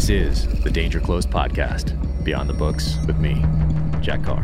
[0.00, 3.44] This is the Danger Close podcast, Beyond the Books with me,
[4.00, 4.40] Jack Carr.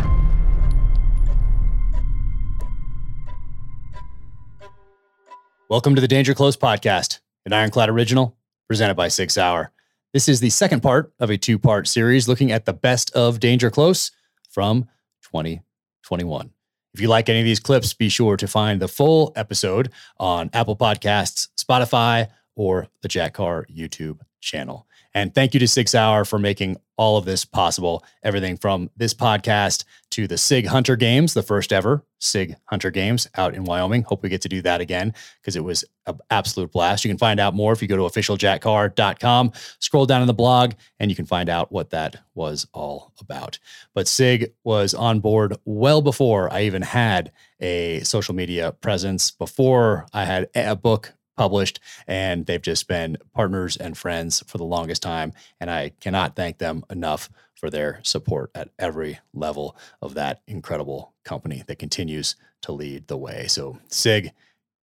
[5.70, 8.36] Welcome to the Danger Close podcast, an Ironclad original
[8.68, 9.72] presented by Sig Sauer.
[10.12, 13.40] This is the second part of a two part series looking at the best of
[13.40, 14.10] Danger Close
[14.50, 14.82] from
[15.22, 16.50] 2021.
[16.92, 20.50] If you like any of these clips, be sure to find the full episode on
[20.52, 24.86] Apple Podcasts, Spotify, or the Jack Carr YouTube channel.
[25.16, 28.04] And thank you to Sig Sauer for making all of this possible.
[28.22, 33.26] Everything from this podcast to the Sig Hunter Games, the first ever Sig Hunter Games
[33.34, 34.02] out in Wyoming.
[34.02, 37.02] Hope we get to do that again because it was an absolute blast.
[37.02, 40.74] You can find out more if you go to officialjackcarr.com, scroll down in the blog,
[41.00, 43.58] and you can find out what that was all about.
[43.94, 50.06] But Sig was on board well before I even had a social media presence, before
[50.12, 55.02] I had a book published, and they've just been partners and friends for the longest
[55.02, 55.32] time.
[55.60, 61.14] And I cannot thank them enough for their support at every level of that incredible
[61.24, 63.46] company that continues to lead the way.
[63.48, 64.32] So, SIG,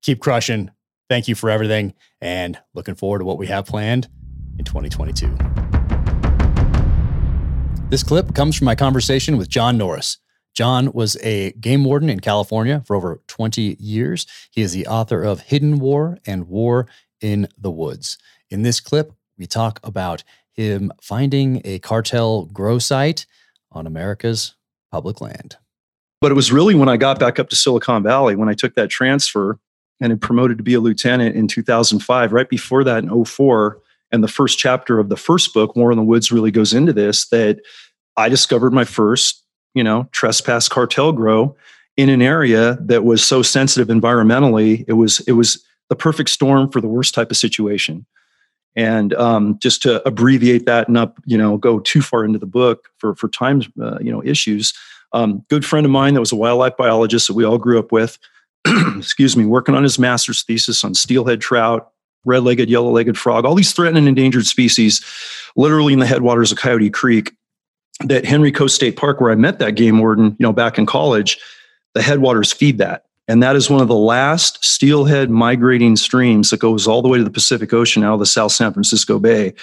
[0.03, 0.71] keep crushing.
[1.09, 4.09] Thank you for everything, and looking forward to what we have planned
[4.59, 5.37] in 2022.
[7.91, 10.17] This clip comes from my conversation with John Norris.
[10.55, 14.27] John was a game warden in California for over 20 years.
[14.51, 16.87] He is the author of Hidden War and War
[17.21, 18.19] in the Woods.
[18.51, 23.27] In this clip, we talk about him finding a cartel grow site
[23.71, 24.55] on America's
[24.91, 25.57] public land.
[26.21, 28.75] But it was really when I got back up to Silicon Valley, when I took
[28.75, 29.59] that transfer
[30.01, 33.79] and had promoted to be a lieutenant in 2005, right before that in 04,
[34.13, 36.93] and the first chapter of the first book, War in the Woods, really goes into
[36.93, 37.61] this, that
[38.17, 39.42] I discovered my first
[39.75, 41.57] you know, trespass cartel grow
[41.97, 44.85] in an area that was so sensitive environmentally.
[44.89, 48.07] It was it was the perfect storm for the worst type of situation.
[48.75, 52.47] And um, just to abbreviate that and not you know go too far into the
[52.47, 54.73] book for for times uh, you know issues.
[55.15, 57.93] Um, good friend of mine that was a wildlife biologist that we all grew up
[57.93, 58.19] with.
[58.97, 61.91] excuse me, working on his master's thesis on steelhead trout,
[62.25, 65.05] red-legged, yellow-legged frog, all these threatened and endangered species,
[65.57, 67.35] literally in the headwaters of Coyote Creek
[68.01, 70.87] that Henry Coe State Park, where I met that game warden, you know, back in
[70.87, 71.39] college,
[71.95, 73.05] the headwaters feed that.
[73.29, 77.19] And that is one of the last steelhead migrating streams that goes all the way
[77.19, 79.55] to the Pacific Ocean out of the South San Francisco Bay.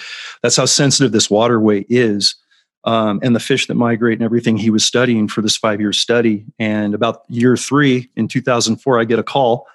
[0.42, 2.36] That's how sensitive this waterway is.
[2.84, 5.92] Um, and the fish that migrate and everything he was studying for this five year
[5.92, 6.46] study.
[6.58, 9.66] And about year three in 2004, I get a call,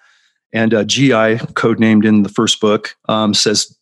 [0.52, 3.78] and uh, GI, codenamed in the first book, um, says,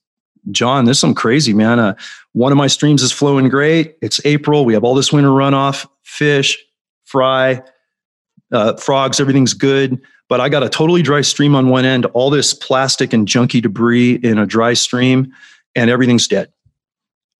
[0.52, 1.80] John, this is some crazy, man.
[1.80, 1.96] Uh,
[2.34, 3.96] one of my streams is flowing great.
[4.02, 4.66] It's April.
[4.66, 6.58] We have all this winter runoff, fish,
[7.06, 7.62] fry,
[8.52, 10.02] uh, frogs, everything's good.
[10.30, 13.62] But I got a totally dry stream on one end, all this plastic and junky
[13.62, 15.34] debris in a dry stream,
[15.76, 16.52] and everything's dead.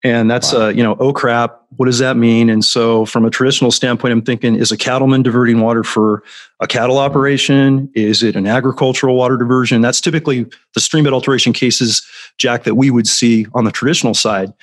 [0.04, 0.66] And that's, wow.
[0.66, 2.50] uh, you know, oh crap, what does that mean?
[2.50, 6.24] And so, from a traditional standpoint, I'm thinking is a cattleman diverting water for
[6.60, 7.90] a cattle operation?
[7.96, 9.82] Is it an agricultural water diversion?
[9.82, 12.06] That's typically the stream bed alteration cases,
[12.38, 14.54] Jack, that we would see on the traditional side.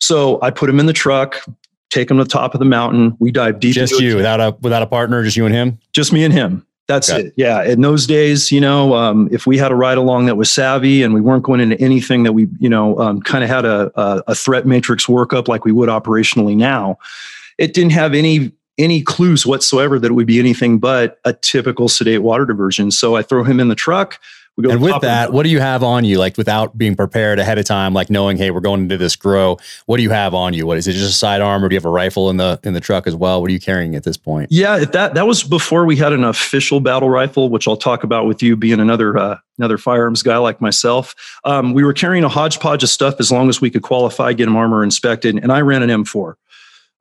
[0.00, 1.44] So, I put him in the truck,
[1.88, 3.16] take him to the top of the mountain.
[3.18, 3.74] We dive deep.
[3.74, 5.78] Just you, without a without a partner, just you and him.
[5.92, 6.66] Just me and him.
[6.90, 7.28] That's okay.
[7.28, 7.34] it.
[7.36, 7.62] Yeah.
[7.62, 11.04] In those days, you know, um, if we had a ride along that was savvy
[11.04, 13.92] and we weren't going into anything that we, you know, um, kind of had a,
[13.94, 16.98] a, a threat matrix workup like we would operationally now,
[17.58, 21.86] it didn't have any any clues whatsoever that it would be anything but a typical
[21.88, 22.90] sedate water diversion.
[22.90, 24.18] So I throw him in the truck.
[24.56, 27.58] We and with that, what do you have on you, like without being prepared ahead
[27.58, 29.56] of time, like knowing, hey, we're going into this grow?
[29.86, 30.66] What do you have on you?
[30.66, 30.92] What is it?
[30.92, 33.14] Just a sidearm, or do you have a rifle in the in the truck as
[33.14, 33.40] well?
[33.40, 34.50] What are you carrying at this point?
[34.50, 38.26] Yeah, that that was before we had an official battle rifle, which I'll talk about
[38.26, 41.14] with you being another uh, another firearms guy like myself.
[41.44, 44.46] Um, we were carrying a hodgepodge of stuff as long as we could qualify, get
[44.46, 46.34] them armor inspected, and I ran an M4.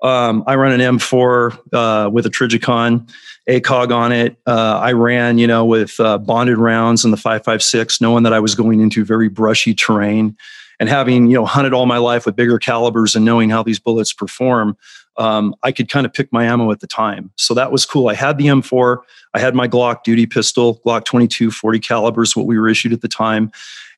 [0.02, 3.12] Um, I run an M4 uh, with a Trijicon
[3.50, 4.38] ACOG on it.
[4.46, 8.40] Uh, I ran, you know, with uh, bonded rounds in the 5.56, knowing that I
[8.40, 10.38] was going into very brushy terrain
[10.80, 13.80] and having, you know, hunted all my life with bigger calibers and knowing how these
[13.80, 14.78] bullets perform.
[15.18, 17.32] Um, I could kind of pick my ammo at the time.
[17.36, 18.08] So that was cool.
[18.08, 19.00] I had the M4,
[19.34, 23.02] I had my Glock duty pistol, Glock 22, 40 calibers, what we were issued at
[23.02, 23.52] the time.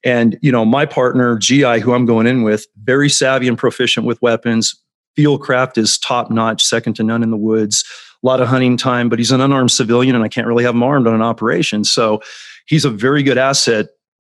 [0.03, 4.07] And, you know, my partner, GI, who I'm going in with, very savvy and proficient
[4.07, 4.75] with weapons,
[5.17, 7.83] Fieldcraft is top notch, second to none in the woods.
[8.23, 10.75] A lot of hunting time, but he's an unarmed civilian, and I can't really have
[10.75, 11.83] him armed on an operation.
[11.83, 12.21] So
[12.65, 13.87] he's a very good asset,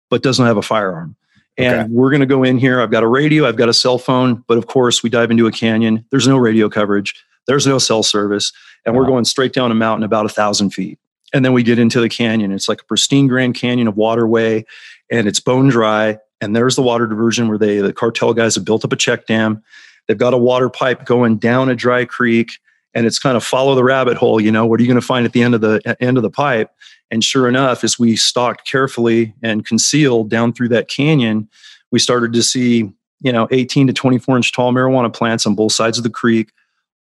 [0.10, 1.16] but doesn't have a firearm.
[1.58, 1.90] And okay.
[1.90, 2.82] we're going to go in here.
[2.82, 5.48] I've got a radio, I've got a cell phone, but of course, we dive into
[5.48, 6.06] a canyon.
[6.10, 8.54] There's no radio coverage, there's no cell service,
[8.86, 9.02] and wow.
[9.02, 10.98] we're going straight down a mountain about a thousand feet.
[11.34, 12.52] And then we get into the canyon.
[12.52, 14.66] It's like a pristine Grand Canyon of waterway,
[15.10, 18.66] and it's bone dry and there's the water diversion where they the cartel guys have
[18.66, 19.64] built up a check dam.
[20.08, 22.54] They've got a water pipe going down a dry creek,
[22.94, 24.40] and it's kind of follow the rabbit hole.
[24.40, 26.24] You know, what are you going to find at the end of the end of
[26.24, 26.72] the pipe?
[27.10, 31.50] And sure enough, as we stalked carefully and concealed down through that canyon,
[31.92, 32.92] we started to see
[33.22, 36.52] you know 18 to 24 inch tall marijuana plants on both sides of the creek.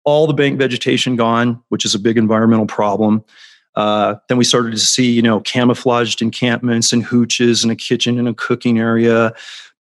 [0.06, 3.24] All the bank vegetation gone, which is a big environmental problem.
[3.76, 8.18] Uh, then we started to see, you know, camouflaged encampments and hooches and a kitchen
[8.18, 9.32] and a cooking area,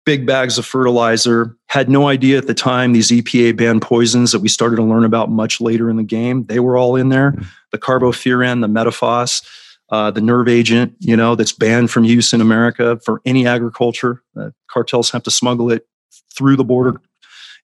[0.05, 1.55] big bags of fertilizer.
[1.67, 5.05] Had no idea at the time these EPA banned poisons that we started to learn
[5.05, 6.45] about much later in the game.
[6.45, 7.35] They were all in there.
[7.71, 9.45] The carbofuran, the metafos,
[9.89, 14.21] uh, the nerve agent, you know, that's banned from use in America for any agriculture.
[14.37, 15.87] Uh, cartels have to smuggle it
[16.35, 16.99] through the border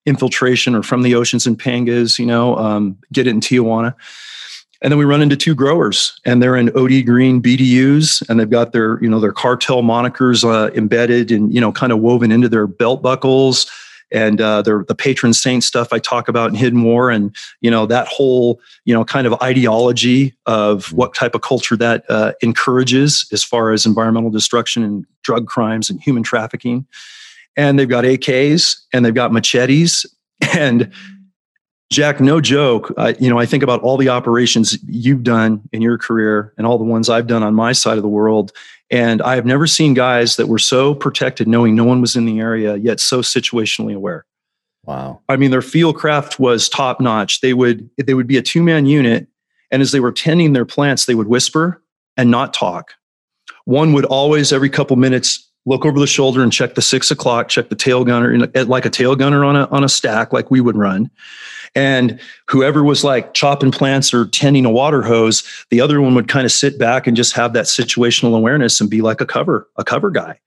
[0.06, 3.96] infiltration or from the oceans in Pangas, you know, um, get it in Tijuana.
[4.82, 8.50] And then we run into two growers, and they're in OD Green BDUs, and they've
[8.50, 12.32] got their, you know, their cartel monikers uh, embedded and you know, kind of woven
[12.32, 13.70] into their belt buckles,
[14.12, 17.70] and uh, their the patron saint stuff I talk about in Hidden War, and you
[17.70, 20.96] know that whole, you know, kind of ideology of mm-hmm.
[20.96, 25.90] what type of culture that uh, encourages as far as environmental destruction and drug crimes
[25.90, 26.88] and human trafficking.
[27.58, 30.06] And they've got AKs and they've got machetes
[30.56, 30.92] and
[31.92, 32.94] Jack, no joke.
[32.98, 36.68] I, you know, I think about all the operations you've done in your career and
[36.68, 38.52] all the ones I've done on my side of the world.
[38.92, 42.26] And I have never seen guys that were so protected, knowing no one was in
[42.26, 44.26] the area, yet so situationally aware.
[44.86, 45.22] Wow.
[45.30, 47.42] I mean, their field craft was top notch.
[47.42, 49.28] They would they would be a two man unit,
[49.72, 51.84] and as they were tending their plants, they would whisper
[52.18, 52.94] and not talk.
[53.66, 57.50] One would always, every couple minutes, look over the shoulder and check the six o'clock,
[57.50, 60.62] check the tail gunner, like a tail gunner on a on a stack, like we
[60.62, 61.10] would run.
[61.76, 66.28] And whoever was like chopping plants or tending a water hose, the other one would
[66.28, 69.68] kind of sit back and just have that situational awareness and be like a cover,
[69.78, 70.40] a cover guy.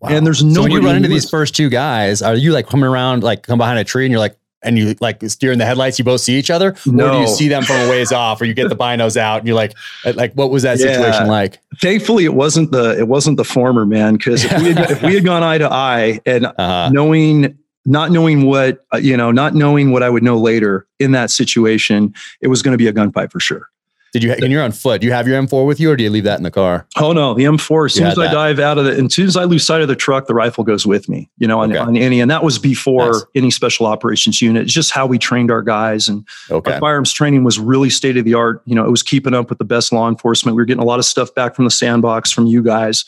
[0.00, 0.10] Wow.
[0.10, 0.54] And there's no.
[0.54, 3.42] So when you run into these first two guys, are you like coming around, like
[3.42, 6.20] come behind a tree, and you're like, and you like steering the headlights, you both
[6.20, 7.08] see each other, no.
[7.08, 9.38] or do you see them from a ways off, or you get the binos out,
[9.38, 9.74] and you're like,
[10.04, 10.92] uh, like what was that yeah.
[10.92, 11.60] situation like?
[11.80, 15.14] Thankfully, it wasn't the it wasn't the former man because if, we had, if we
[15.14, 16.90] had gone eye to eye and uh-huh.
[16.92, 21.12] knowing not knowing what uh, you know, not knowing what I would know later in
[21.12, 23.68] that situation, it was going to be a gunfight for sure.
[24.12, 24.32] Did you?
[24.32, 25.00] And you're on foot.
[25.00, 26.86] Do you have your M4 with you, or do you leave that in the car?
[26.96, 27.86] Oh no, the M4.
[27.86, 28.32] As soon as I that.
[28.32, 30.34] dive out of it, and as soon as I lose sight of the truck, the
[30.34, 31.28] rifle goes with me.
[31.36, 31.78] You know, on, okay.
[31.78, 33.24] on any, and that was before nice.
[33.34, 34.62] any special operations unit.
[34.62, 36.72] It's just how we trained our guys, and okay.
[36.72, 38.62] our firearms training was really state of the art.
[38.64, 40.56] You know, it was keeping up with the best law enforcement.
[40.56, 43.04] We were getting a lot of stuff back from the sandbox from you guys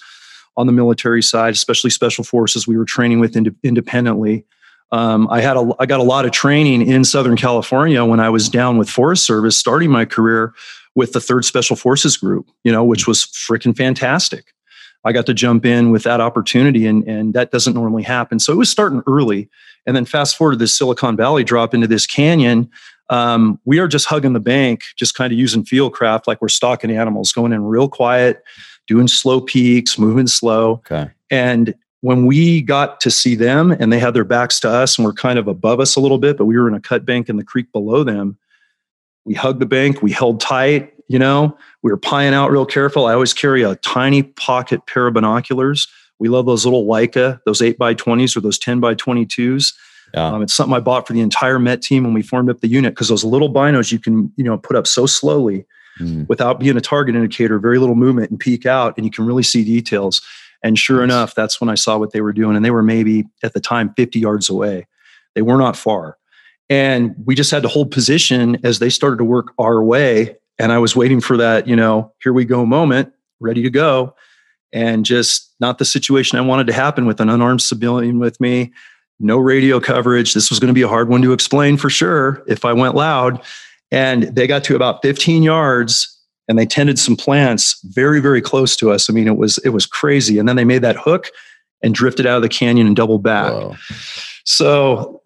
[0.56, 2.67] on the military side, especially special forces.
[2.67, 4.44] We were training with ind- independently.
[4.93, 8.29] Um, I had a, I got a lot of training in Southern California when I
[8.29, 10.52] was down with Forest Service, starting my career
[10.94, 12.50] with the Third Special Forces Group.
[12.64, 14.52] You know, which was freaking fantastic.
[15.04, 18.38] I got to jump in with that opportunity, and and that doesn't normally happen.
[18.38, 19.48] So it was starting early,
[19.87, 22.70] and then fast forward to this Silicon Valley drop into this canyon.
[23.08, 26.48] Um, we are just hugging the bank, just kind of using field craft like we're
[26.48, 28.42] stalking animals, going in real quiet,
[28.87, 30.75] doing slow peaks, moving slow.
[30.75, 31.10] Okay.
[31.28, 35.04] And when we got to see them and they had their backs to us and
[35.04, 37.28] were kind of above us a little bit, but we were in a cut bank
[37.28, 38.38] in the creek below them,
[39.25, 43.06] we hugged the bank, we held tight, you know, we were pieing out real careful.
[43.06, 45.88] I always carry a tiny pocket pair of binoculars.
[46.19, 49.73] We love those little Leica, those 8 by 20s or those 10 by 22s.
[50.14, 50.26] Yeah.
[50.26, 52.68] Um, it's something I bought for the entire Met team when we formed up the
[52.68, 55.64] unit because those little binos you can, you know, put up so slowly
[55.99, 56.28] mm.
[56.28, 59.42] without being a target indicator, very little movement and peek out, and you can really
[59.42, 60.23] see details.
[60.62, 62.54] And sure enough, that's when I saw what they were doing.
[62.54, 64.87] And they were maybe at the time 50 yards away.
[65.35, 66.18] They were not far.
[66.71, 70.37] And we just had to hold position as they started to work our way.
[70.59, 74.15] And I was waiting for that, you know, here we go moment, ready to go.
[74.73, 78.73] And just not the situation I wanted to happen with an unarmed civilian with me,
[79.19, 80.33] no radio coverage.
[80.33, 82.95] This was going to be a hard one to explain for sure if I went
[82.95, 83.43] loud.
[83.91, 86.17] And they got to about 15 yards
[86.50, 89.69] and they tended some plants very very close to us i mean it was it
[89.69, 91.29] was crazy and then they made that hook
[91.83, 93.53] and drifted out of the canyon and doubled back
[94.45, 95.20] so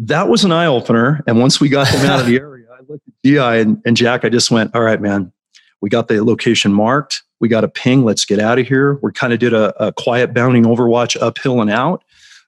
[0.00, 2.80] that was an eye opener and once we got them out of the area i
[2.88, 5.32] looked at gi and, and jack i just went all right man
[5.80, 9.12] we got the location marked we got a ping let's get out of here we
[9.12, 12.02] kind of did a, a quiet bounding overwatch uphill and out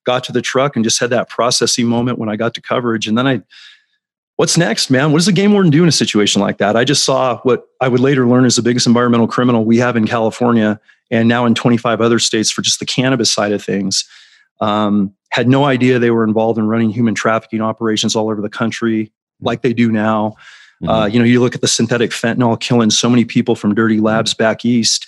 [0.04, 3.06] got to the truck and just had that processing moment when i got to coverage
[3.06, 3.42] and then i
[4.36, 5.12] what's next, man?
[5.12, 6.76] What does a game warden do in a situation like that?
[6.76, 9.96] I just saw what I would later learn is the biggest environmental criminal we have
[9.96, 14.04] in California and now in 25 other states for just the cannabis side of things.
[14.60, 18.48] Um, had no idea they were involved in running human trafficking operations all over the
[18.48, 20.34] country like they do now.
[20.82, 20.88] Mm-hmm.
[20.88, 24.00] Uh, you know, you look at the synthetic fentanyl killing so many people from dirty
[24.00, 25.06] labs back east.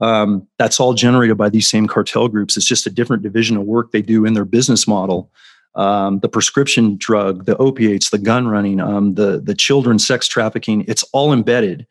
[0.00, 2.56] Um, that's all generated by these same cartel groups.
[2.56, 5.30] It's just a different division of work they do in their business model.
[5.74, 10.84] Um, the prescription drug, the opiates, the gun running, um, the the children sex trafficking.
[10.88, 11.86] It's all embedded.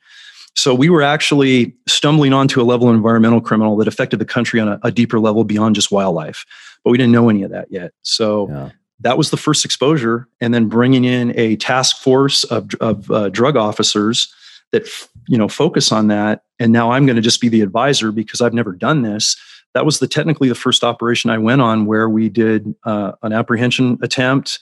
[0.56, 4.60] So we were actually stumbling onto a level of environmental criminal that affected the country
[4.60, 6.46] on a, a deeper level beyond just wildlife,
[6.84, 7.92] but we didn't know any of that yet.
[8.02, 8.50] So.
[8.50, 8.70] Yeah
[9.02, 13.30] that was the first exposure and then bringing in a task force of, of uh,
[13.30, 14.34] drug officers
[14.72, 14.88] that
[15.28, 18.42] you know focus on that and now i'm going to just be the advisor because
[18.42, 19.36] i've never done this
[19.74, 23.34] that was the technically the first operation i went on where we did uh, an
[23.34, 24.60] apprehension attempt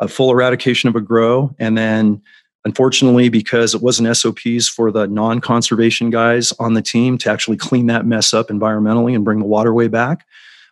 [0.00, 2.20] a full eradication of a grow and then
[2.64, 7.86] unfortunately because it wasn't sops for the non-conservation guys on the team to actually clean
[7.86, 10.26] that mess up environmentally and bring the waterway back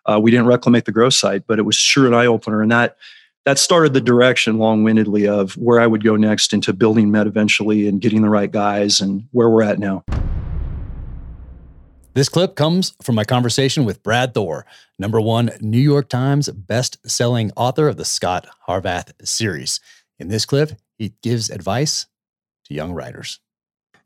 [0.06, 2.70] uh, we didn't reclimate the growth site, but it was sure an eye opener, and
[2.70, 2.96] that
[3.44, 7.86] that started the direction long-windedly of where I would go next into building Met eventually
[7.86, 10.02] and getting the right guys and where we're at now.
[12.14, 14.66] This clip comes from my conversation with Brad Thor,
[14.98, 19.80] number one New York Times best-selling author of the Scot Harvath series.
[20.18, 22.06] In this clip, he gives advice
[22.64, 23.38] to young writers.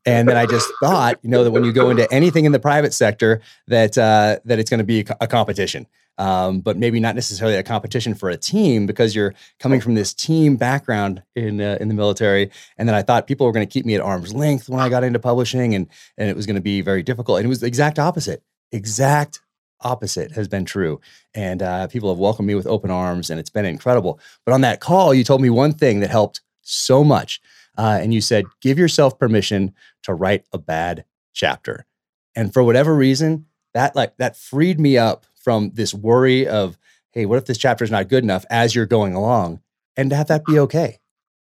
[0.07, 2.59] And then I just thought, you know, that when you go into anything in the
[2.59, 7.15] private sector, that uh, that it's going to be a competition, um, but maybe not
[7.15, 11.77] necessarily a competition for a team because you're coming from this team background in uh,
[11.81, 12.51] in the military.
[12.79, 14.89] And then I thought people were going to keep me at arm's length when I
[14.89, 17.39] got into publishing, and and it was going to be very difficult.
[17.39, 18.43] And it was the exact opposite.
[18.73, 19.41] Exact
[19.83, 21.01] opposite has been true.
[21.35, 24.19] And uh, people have welcomed me with open arms, and it's been incredible.
[24.45, 27.41] But on that call, you told me one thing that helped so much.
[27.77, 29.73] Uh, and you said, give yourself permission
[30.03, 31.87] to write a bad chapter.
[32.35, 36.77] And for whatever reason, that like that freed me up from this worry of,
[37.13, 39.61] hey, what if this chapter is not good enough as you're going along,
[39.97, 40.99] and to have that be okay.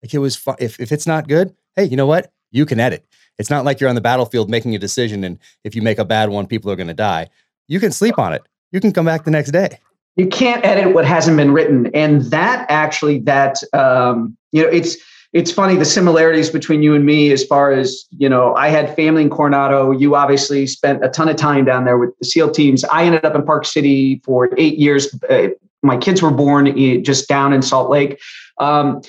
[0.02, 2.32] Like it was, if if it's not good, hey, you know what?
[2.50, 3.06] You can edit.
[3.38, 6.04] It's not like you're on the battlefield making a decision, and if you make a
[6.04, 7.28] bad one, people are going to die.
[7.68, 8.42] You can sleep on it.
[8.72, 9.78] You can come back the next day.
[10.16, 14.96] You can't edit what hasn't been written, and that actually, that um, you know, it's
[15.32, 18.94] it's funny the similarities between you and me as far as you know i had
[18.96, 19.90] family in coronado.
[19.90, 22.84] You obviously spent a ton of time down there with the seal teams.
[22.84, 25.14] I ended up in park city for eight years.
[25.28, 25.48] Uh,
[25.82, 28.20] my kids were born just down in salt lake.
[28.58, 29.02] Um,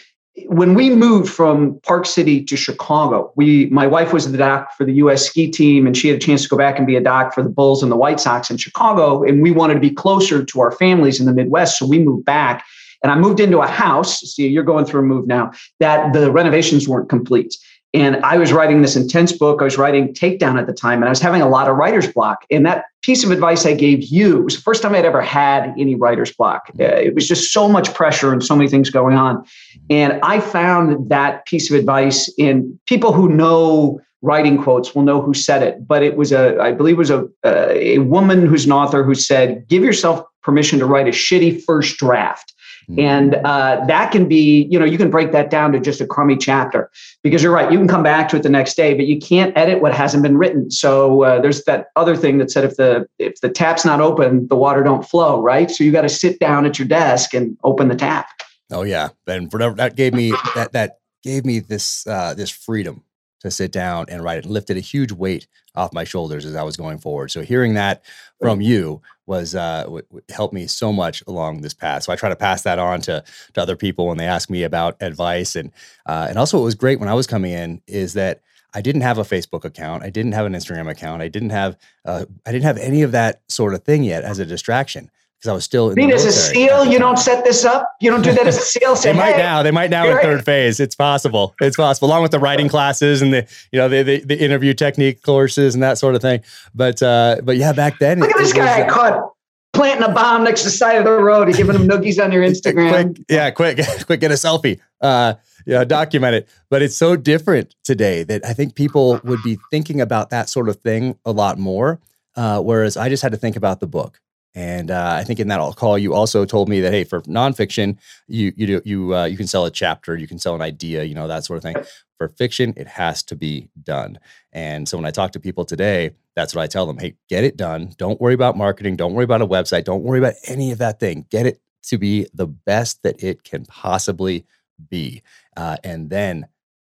[0.48, 4.84] when we moved from park city to chicago we my wife was the doc for
[4.84, 7.02] the us ski team and she had a chance to go back and be a
[7.02, 9.92] doc for the bulls and the white sox in chicago and we wanted to be
[9.92, 12.66] closer to our families in the midwest so we moved back
[13.04, 14.22] and I moved into a house.
[14.22, 17.56] See, you're going through a move now that the renovations weren't complete.
[17.96, 19.62] And I was writing this intense book.
[19.62, 22.12] I was writing Takedown at the time, and I was having a lot of writer's
[22.12, 22.44] block.
[22.50, 25.76] And that piece of advice I gave you was the first time I'd ever had
[25.78, 26.72] any writer's block.
[26.80, 29.46] Uh, it was just so much pressure and so many things going on.
[29.92, 35.22] And I found that piece of advice in people who know writing quotes will know
[35.22, 35.86] who said it.
[35.88, 39.14] But it was a, I believe it was a, a woman who's an author who
[39.14, 42.53] said, give yourself permission to write a shitty first draft.
[42.90, 43.00] Mm-hmm.
[43.00, 46.08] And uh, that can be, you know, you can break that down to just a
[46.08, 46.92] crummy chapter
[47.24, 47.72] because you're right.
[47.72, 50.24] You can come back to it the next day, but you can't edit what hasn't
[50.24, 50.70] been written.
[50.72, 54.48] So uh, there's that other thing that said if the if the tap's not open,
[54.48, 55.70] the water don't flow, right?
[55.70, 58.28] So you got to sit down at your desk and open the tap.
[58.72, 63.04] Oh yeah, and whatever that gave me that that gave me this uh, this freedom
[63.44, 64.46] to sit down and write it.
[64.46, 67.30] Lifted a huge weight off my shoulders as I was going forward.
[67.30, 68.04] So hearing that
[68.40, 72.04] from you was uh, w- w- helped me so much along this path.
[72.04, 73.24] So I try to pass that on to
[73.54, 75.56] to other people when they ask me about advice.
[75.56, 75.72] And
[76.06, 78.42] uh, and also, what was great when I was coming in is that
[78.74, 81.78] I didn't have a Facebook account, I didn't have an Instagram account, I didn't have
[82.06, 85.12] uh, I didn't have any of that sort of thing yet as a distraction
[85.44, 85.90] because I was still.
[85.90, 87.96] In as a SEAL, you don't set this up.
[88.00, 88.96] You don't do that as a SEAL.
[88.96, 89.62] Say, they might hey, now.
[89.62, 90.80] They might now in third phase.
[90.80, 91.54] It's possible.
[91.60, 94.74] It's possible, along with the writing classes and the you know the, the, the interview
[94.74, 96.42] technique courses and that sort of thing.
[96.74, 98.20] But uh, but yeah, back then.
[98.20, 99.34] Look it, at this guy was, I caught
[99.74, 102.32] planting a bomb next to the side of the road and giving them noogies on
[102.32, 103.16] your Instagram.
[103.16, 104.80] quick, yeah, quick, quick, get a selfie.
[105.02, 105.34] Uh,
[105.66, 106.50] yeah, document it.
[106.70, 110.70] But it's so different today that I think people would be thinking about that sort
[110.70, 112.00] of thing a lot more.
[112.36, 114.20] Uh, whereas I just had to think about the book.
[114.56, 117.98] And uh, I think in that call, you also told me that hey, for nonfiction,
[118.28, 121.04] you you do, you uh, you can sell a chapter, you can sell an idea,
[121.04, 121.76] you know that sort of thing.
[122.18, 124.20] For fiction, it has to be done.
[124.52, 127.44] And so when I talk to people today, that's what I tell them: hey, get
[127.44, 127.94] it done.
[127.98, 128.96] Don't worry about marketing.
[128.96, 129.86] Don't worry about a website.
[129.86, 131.26] Don't worry about any of that thing.
[131.32, 134.46] Get it to be the best that it can possibly
[134.90, 135.24] be,
[135.58, 136.48] uh, and then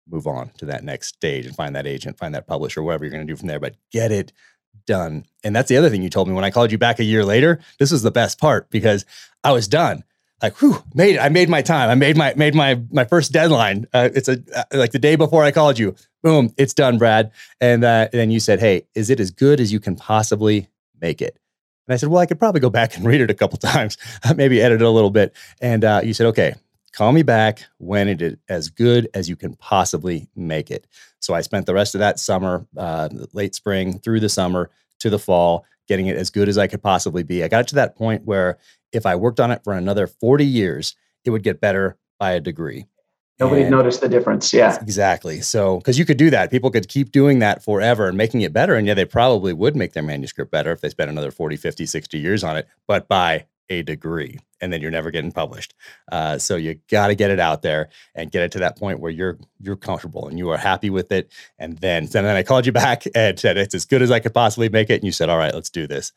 [0.10, 3.12] move on to that next stage and find that agent, find that publisher, whatever you're
[3.12, 3.60] going to do from there.
[3.60, 4.34] But get it
[4.86, 5.26] done.
[5.44, 7.24] And that's the other thing you told me when I called you back a year
[7.26, 7.60] later.
[7.80, 9.06] This was the best part because
[9.44, 10.04] I was done.
[10.42, 11.20] Like, whew, made it.
[11.20, 11.90] I made my time.
[11.90, 13.86] I made my made my my first deadline.
[13.94, 15.96] Uh, it's a uh, like the day before I called you.
[16.24, 17.32] boom, it's done, Brad.
[17.60, 20.68] And uh, then you said, hey, is it as good as you can possibly
[21.00, 21.38] make it?
[21.88, 23.98] And I said, well, I could probably go back and read it a couple times,
[24.36, 25.36] maybe edit it a little bit.
[25.62, 26.56] And uh, you said, okay,
[26.94, 30.88] call me back when it is as good as you can possibly make it.
[31.20, 34.70] So I spent the rest of that summer, uh, late spring through the summer
[35.00, 37.44] to the fall, getting it as good as I could possibly be.
[37.44, 38.58] I got to that point where
[38.92, 42.40] if I worked on it for another 40 years, it would get better by a
[42.40, 42.88] degree.
[43.40, 44.54] Nobody noticed the difference.
[44.54, 44.78] Yeah.
[44.80, 45.42] Exactly.
[45.42, 48.54] So, because you could do that, people could keep doing that forever and making it
[48.54, 48.76] better.
[48.76, 51.88] And yeah, they probably would make their manuscript better if they spent another 40, 50,
[51.88, 54.40] 60 years on it, but by a degree.
[54.60, 55.74] And then you're never getting published.
[56.12, 59.00] Uh, so you got to get it out there and get it to that point
[59.00, 61.32] where you're you're comfortable and you are happy with it.
[61.58, 64.20] And then, and then I called you back and said it's as good as I
[64.20, 64.96] could possibly make it.
[64.96, 66.12] And you said, "All right, let's do this."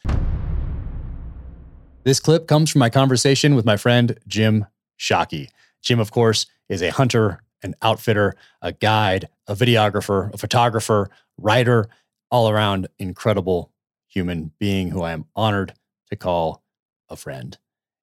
[2.05, 4.67] This clip comes from my conversation with my friend Jim
[4.99, 5.49] Shockey.
[5.81, 11.09] Jim, of course, is a hunter, an outfitter, a guide, a videographer, a photographer,
[11.39, 11.89] writer,
[12.31, 13.73] all around incredible
[14.07, 15.75] human being who I am honored
[16.11, 16.64] to call
[17.09, 17.59] a friend.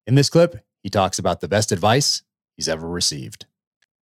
[0.06, 2.22] In this clip, he talks about the best advice
[2.56, 3.46] he's ever received.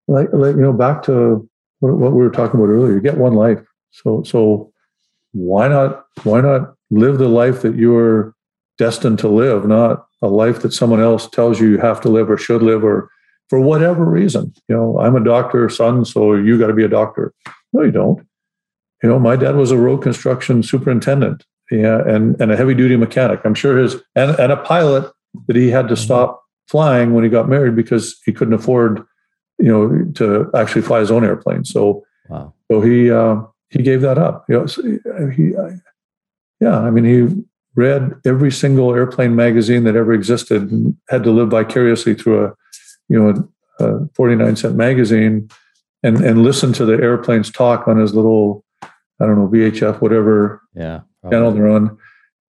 [0.08, 1.48] Like, like you know, back to
[1.80, 2.94] what, what we were talking about earlier.
[2.94, 4.72] You get one life, so so
[5.32, 8.34] why not why not live the life that you're
[8.78, 12.30] destined to live, not a life that someone else tells you you have to live
[12.30, 13.10] or should live or
[13.48, 14.52] for whatever reason.
[14.68, 17.32] You know, I'm a doctor's son, so you got to be a doctor.
[17.72, 18.26] No, you don't.
[19.02, 22.96] You know, my dad was a road construction superintendent, yeah, and and a heavy duty
[22.96, 23.40] mechanic.
[23.44, 25.10] I'm sure his and and a pilot
[25.46, 26.04] that he had to mm-hmm.
[26.04, 29.04] stop flying when he got married because he couldn't afford,
[29.58, 31.64] you know, to actually fly his own airplane.
[31.64, 32.52] So, wow.
[32.70, 34.44] so he uh, he gave that up.
[34.48, 35.52] You know, so he,
[36.60, 37.42] yeah, I mean, he
[37.76, 42.54] read every single airplane magazine that ever existed and had to live vicariously through a
[43.10, 43.48] you know,
[43.80, 45.50] a 49 cent magazine
[46.02, 50.62] and, and listen to the airplanes talk on his little, I don't know, VHF, whatever
[50.74, 51.52] yeah, channel oh.
[51.52, 51.98] they're on.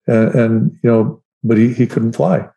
[0.06, 2.48] And, and, you know, but he, he couldn't fly.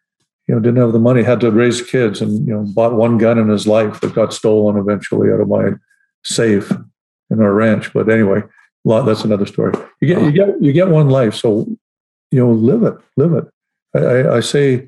[0.47, 3.17] You know, didn't have the money, had to raise kids and, you know, bought one
[3.17, 5.71] gun in his life that got stolen eventually out of my
[6.23, 6.71] safe
[7.29, 7.91] in our ranch.
[7.93, 8.43] But anyway,
[8.83, 9.73] lot that's another story.
[10.01, 11.33] You get, you get, you get one life.
[11.33, 11.65] So,
[12.31, 13.45] you know, live it, live it.
[13.95, 14.87] I, I say,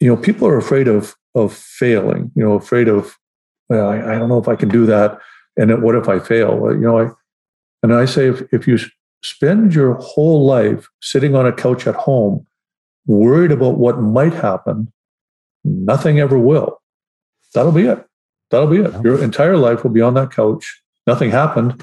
[0.00, 3.18] you know, people are afraid of of failing, you know, afraid of,
[3.68, 5.18] well, I, I don't know if I can do that.
[5.56, 6.72] And what if I fail?
[6.72, 7.10] You know, I,
[7.82, 8.78] and I say, if, if you
[9.24, 12.46] spend your whole life sitting on a couch at home,
[13.06, 14.92] worried about what might happen,
[15.64, 16.82] nothing ever will.
[17.54, 18.04] That'll be it.
[18.50, 18.92] That'll be it.
[19.02, 20.82] Your entire life will be on that couch.
[21.06, 21.82] Nothing happened.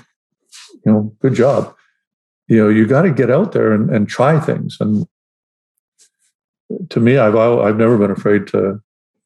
[0.86, 1.76] You know, good job.
[2.48, 4.78] You know, you got to get out there and, and try things.
[4.80, 5.08] And
[6.90, 8.82] to me, I've I've never been afraid to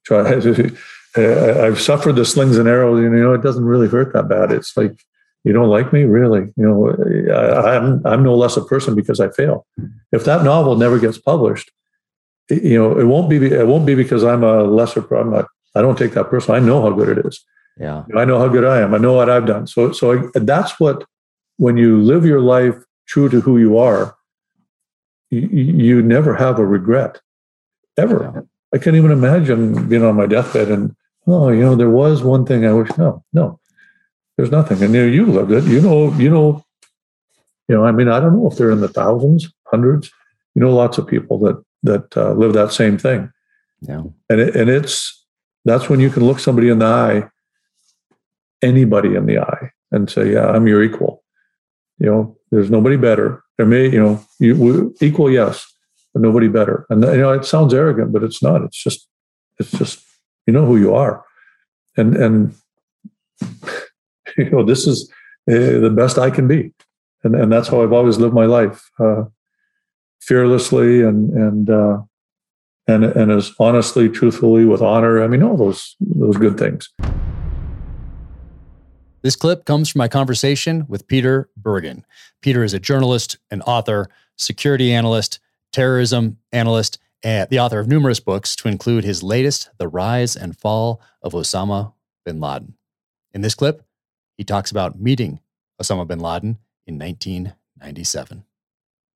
[0.06, 0.22] try.
[1.18, 3.02] I've suffered the slings and arrows.
[3.02, 4.52] You know, it doesn't really hurt that bad.
[4.52, 5.04] It's like
[5.46, 6.52] you don't like me, really.
[6.58, 9.66] You know, I, I'm I'm no less a person because I fail.
[10.12, 11.72] If that novel never gets published,
[12.50, 15.02] you know, it won't be it won't be because I'm a lesser.
[15.16, 15.46] I'm not.
[15.76, 16.56] I don't take that person.
[16.56, 17.46] I know how good it is.
[17.78, 18.96] Yeah, I know how good I am.
[18.96, 19.68] I know what I've done.
[19.68, 21.06] So so I, that's what
[21.58, 22.76] when you live your life
[23.08, 24.16] true to who you are,
[25.30, 27.22] you, you never have a regret
[27.98, 28.32] ever.
[28.34, 28.42] Yeah.
[28.74, 30.96] I can't even imagine being on my deathbed and
[31.28, 32.90] oh, you know, there was one thing I wish.
[32.98, 33.60] No, no,
[34.38, 34.82] there's nothing.
[34.84, 35.64] And you know, you lived it.
[35.66, 36.66] You know, you know,
[37.68, 37.86] you know.
[37.86, 40.12] I mean, I don't know if they're in the thousands, hundreds.
[40.56, 43.32] You know, lots of people that that uh, live that same thing.
[43.82, 45.26] Yeah, and it, and it's
[45.64, 47.30] that's when you can look somebody in the eye,
[48.62, 51.24] anybody in the eye, and say, "Yeah, I'm your equal."
[52.00, 53.42] You know, there's nobody better.
[53.58, 55.66] There may, you know, you equal, yes,
[56.14, 56.86] but nobody better.
[56.90, 58.64] And you know, it sounds arrogant, but it's not.
[58.64, 59.08] It's just,
[59.60, 60.04] it's just,
[60.46, 61.24] you know who you are,
[61.96, 62.54] and and
[64.38, 65.10] you know this is
[65.50, 66.72] uh, the best I can be,
[67.24, 69.24] and and that's how I've always lived my life, uh,
[70.22, 72.02] fearlessly and and uh,
[72.88, 75.24] and and as honestly, truthfully, with honor.
[75.24, 76.90] I mean, all those those good things.
[79.22, 82.06] This clip comes from my conversation with Peter Bergen.
[82.42, 85.40] Peter is a journalist, an author, security analyst,
[85.74, 90.56] terrorism analyst, and the author of numerous books, to include his latest, The Rise and
[90.56, 91.94] Fall of Osama
[92.24, 92.76] bin Laden.
[93.34, 93.85] In this clip,
[94.38, 95.40] he talks about meeting
[95.82, 98.44] Osama bin Laden in 1997.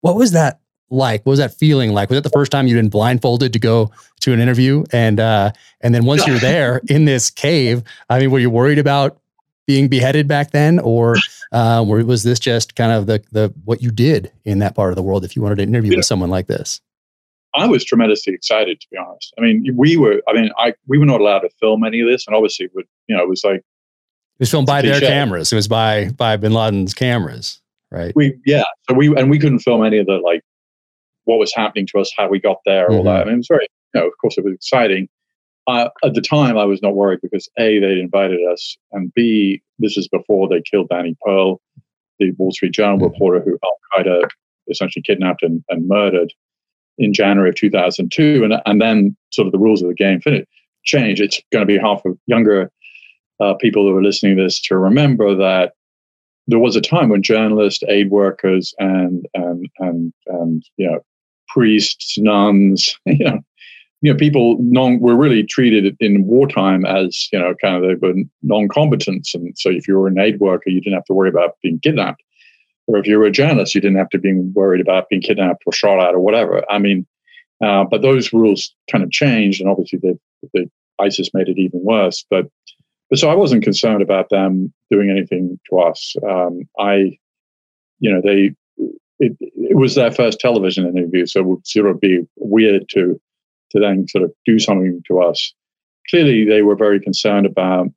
[0.01, 1.25] What was that like?
[1.25, 2.09] What was that feeling like?
[2.09, 4.83] Was that the first time you'd been blindfolded to go to an interview?
[4.91, 5.51] And uh,
[5.81, 9.19] and then once you're there in this cave, I mean, were you worried about
[9.67, 11.15] being beheaded back then, or
[11.51, 14.95] uh, was this just kind of the the what you did in that part of
[14.95, 15.23] the world?
[15.23, 15.97] If you wanted to interview yeah.
[15.97, 16.81] with someone like this,
[17.55, 19.33] I was tremendously excited to be honest.
[19.37, 20.21] I mean, we were.
[20.27, 22.85] I mean, I we were not allowed to film any of this, and obviously, would
[23.07, 23.63] you know, it was like
[24.39, 25.51] was filmed by their cameras.
[25.51, 28.13] It was by by Bin Laden's cameras, right?
[28.15, 28.63] We yeah.
[28.87, 30.41] So we and we couldn't film any of the like
[31.25, 32.97] what was happening to us, how we got there, mm-hmm.
[32.97, 33.21] all that.
[33.21, 35.07] I mean, it was very, you know, of course, it was exciting.
[35.67, 39.61] Uh, at the time, I was not worried because a they'd invited us, and b
[39.77, 41.61] this is before they killed Danny Pearl,
[42.17, 43.05] the Wall Street Journal mm-hmm.
[43.05, 44.29] reporter who Al Qaeda
[44.69, 46.33] essentially kidnapped and, and murdered
[46.97, 50.47] in January of 2002, and and then sort of the rules of the game finished
[50.83, 51.21] change.
[51.21, 52.71] It's going to be half of younger
[53.39, 55.73] uh, people who are listening to this to remember that
[56.47, 60.99] there was a time when journalists, aid workers, and and and and you know
[61.47, 63.39] priests, nuns, you know,
[64.01, 67.95] you know, people non were really treated in wartime as you know kind of they
[67.95, 71.29] were non-combatants, and so if you were an aid worker, you didn't have to worry
[71.29, 72.23] about being kidnapped,
[72.87, 75.63] or if you were a journalist, you didn't have to be worried about being kidnapped
[75.65, 76.63] or shot at or whatever.
[76.71, 77.05] I mean,
[77.63, 80.17] uh, but those rules kind of changed, and obviously the,
[80.53, 82.25] the ISIS made it even worse.
[82.29, 82.47] But
[83.09, 86.15] but so I wasn't concerned about them doing anything to us.
[86.27, 87.17] Um, I,
[87.99, 88.55] you know, they
[89.19, 93.19] it, it was their first television interview, so it would sort of be weird to
[93.71, 95.53] to then sort of do something to us.
[96.09, 97.87] Clearly, they were very concerned about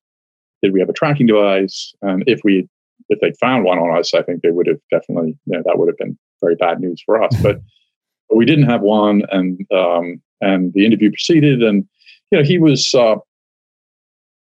[0.63, 2.69] did we have a tracking device, and if we
[3.09, 5.79] if they found one on us, I think they would have definitely you know, that
[5.79, 7.35] would have been very bad news for us.
[7.43, 7.61] But,
[8.29, 11.85] but we didn't have one, and um, and the interview proceeded, and
[12.31, 13.17] you know he was uh,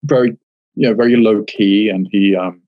[0.05, 0.37] very
[0.75, 2.63] you know very low key, and he um,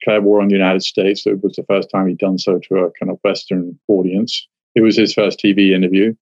[0.00, 1.24] declared war on the United States.
[1.24, 4.46] So it was the first time he'd done so to a kind of Western audience.
[4.74, 6.14] It was his first TV interview.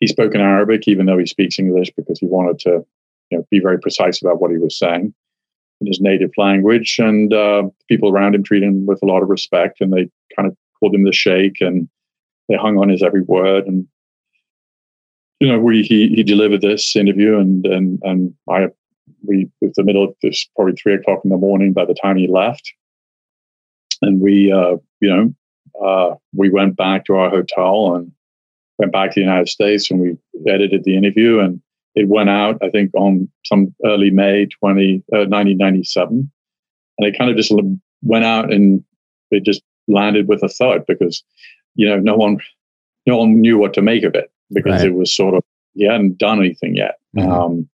[0.00, 2.84] He spoke in Arabic, even though he speaks English, because he wanted to
[3.30, 5.12] you know, be very precise about what he was saying
[5.80, 6.96] in his native language.
[6.98, 10.48] And uh, people around him treated him with a lot of respect, and they kind
[10.48, 11.88] of called him the Sheikh, and
[12.48, 13.66] they hung on his every word.
[13.66, 13.86] And
[15.40, 18.68] you know, we he he delivered this interview, and and and I
[19.28, 21.94] we it was the middle of this probably three o'clock in the morning by the
[21.94, 22.72] time he left
[24.02, 25.34] and we, uh, you know,
[25.84, 28.12] uh, we went back to our hotel and
[28.78, 31.60] went back to the United States and we edited the interview and
[31.94, 36.30] it went out, I think, on some early May 20, uh, 1997.
[36.98, 37.52] And it kind of just
[38.02, 38.84] went out and
[39.30, 41.22] it just landed with a thud because,
[41.74, 42.38] you know, no one,
[43.06, 44.88] no one knew what to make of it because right.
[44.88, 45.42] it was sort of,
[45.74, 46.96] he hadn't done anything yet.
[47.16, 47.30] Mm-hmm.
[47.30, 47.68] Um,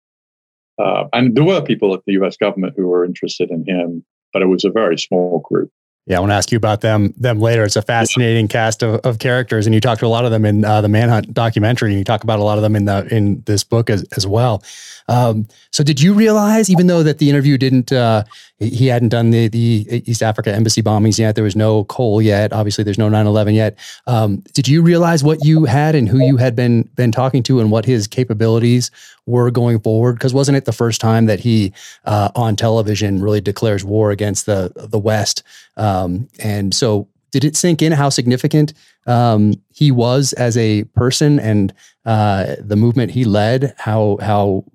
[0.80, 4.42] uh, and there were people at the US government who were interested in him, but
[4.42, 5.72] it was a very small group.
[6.06, 7.64] Yeah, I want to ask you about them them later.
[7.64, 8.52] It's a fascinating yeah.
[8.52, 10.90] cast of, of characters, and you talk to a lot of them in uh, the
[10.90, 13.90] Manhunt documentary, and you talk about a lot of them in the in this book
[13.90, 14.62] as, as well.
[15.08, 18.26] Um, so, did you realize, even though that the interview didn't, uh,
[18.70, 22.54] he hadn't done the the East Africa embassy bombings yet, there was no Cole yet.
[22.54, 23.78] Obviously, there's no 9/11 yet.
[24.08, 27.60] Um, did you realize what you had and who you had been been talking to,
[27.60, 28.92] and what his capabilities
[29.26, 30.14] were going forward?
[30.14, 31.74] Because wasn't it the first time that he
[32.06, 35.44] uh, on television really declares war against the the West?
[35.78, 38.74] Um, and so, did it sink in how significant
[39.06, 41.74] um, he was as a person and
[42.06, 43.74] uh, the movement he led?
[43.78, 44.66] How how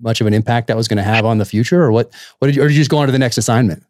[0.00, 2.10] much of an impact that was going to have on the future, or what?
[2.38, 3.84] What did you, or did you just go on to the next assignment?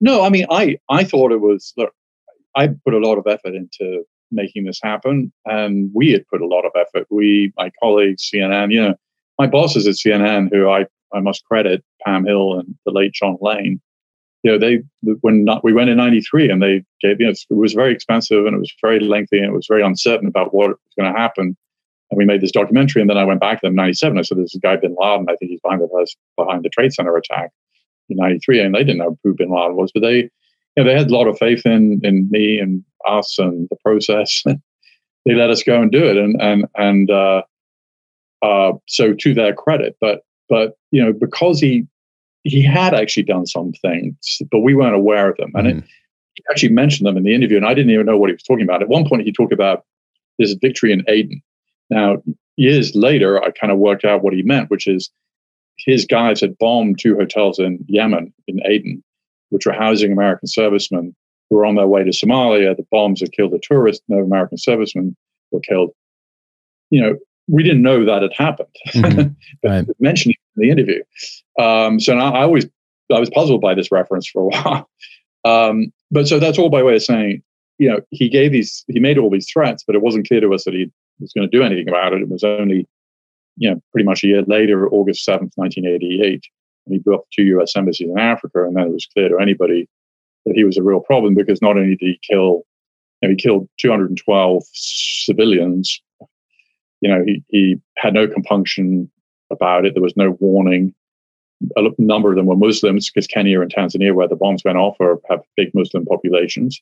[0.00, 1.72] No, I mean, I I thought it was.
[1.76, 1.92] Look,
[2.56, 6.46] I put a lot of effort into making this happen, and we had put a
[6.46, 7.06] lot of effort.
[7.10, 8.94] We, my colleagues, CNN, you know,
[9.38, 13.36] my bosses at CNN, who I I must credit, Pam Hill and the late John
[13.40, 13.80] Lane.
[14.42, 14.82] You know, they
[15.20, 18.46] when not, we went in '93, and they gave you know, it was very expensive
[18.46, 21.18] and it was very lengthy and it was very uncertain about what was going to
[21.18, 21.56] happen
[22.10, 23.00] and we made this documentary.
[23.00, 24.18] And then I went back to them in 97.
[24.18, 25.26] I said, there's a guy, Bin Laden.
[25.28, 27.50] I think he's behind the, behind the Trade Center attack
[28.08, 28.60] in 93.
[28.60, 30.30] And they didn't know who Bin Laden was, but they, you
[30.76, 34.42] know, they had a lot of faith in, in me and us and the process.
[35.24, 36.16] they let us go and do it.
[36.16, 37.42] And, and, and, uh,
[38.42, 41.86] uh, so to their credit, but, but, you know, because he,
[42.42, 45.52] he had actually done some things, but we weren't aware of them.
[45.54, 45.78] And mm.
[45.78, 45.84] it,
[46.34, 48.42] he actually mentioned them in the interview, and I didn't even know what he was
[48.42, 48.82] talking about.
[48.82, 49.84] At one point, he talked about
[50.38, 51.42] this victory in Aden,
[51.90, 52.22] now,
[52.56, 55.10] years later, I kind of worked out what he meant, which is
[55.76, 59.02] his guys had bombed two hotels in Yemen, in Aden,
[59.50, 61.14] which were housing American servicemen
[61.48, 62.76] who were on their way to Somalia.
[62.76, 65.16] The bombs had killed a tourist, no American servicemen
[65.50, 65.90] were killed.
[66.90, 67.16] You know,
[67.48, 68.68] we didn't know that had happened.
[68.88, 69.68] Mm-hmm.
[69.68, 69.86] right.
[69.98, 71.02] mentioned in the interview.
[71.58, 72.66] Um, so now I always
[73.12, 74.90] I was puzzled by this reference for a while.
[75.44, 77.42] Um, but so that's all by way of saying,
[77.78, 80.52] you know, he gave these, he made all these threats, but it wasn't clear to
[80.52, 82.22] us that he was going to do anything about it.
[82.22, 82.88] It was only,
[83.56, 86.44] you know, pretty much a year later, August 7th, 1988,
[86.84, 88.64] when he blew up two US embassies in Africa.
[88.64, 89.88] And then it was clear to anybody
[90.46, 92.64] that he was a real problem because not only did he kill,
[93.20, 96.00] you know, he killed 212 civilians,
[97.00, 99.10] you know, he, he had no compunction
[99.50, 99.94] about it.
[99.94, 100.94] There was no warning.
[101.76, 104.96] a number of them were Muslims because Kenya and Tanzania, where the bombs went off,
[105.00, 106.80] are, have big Muslim populations.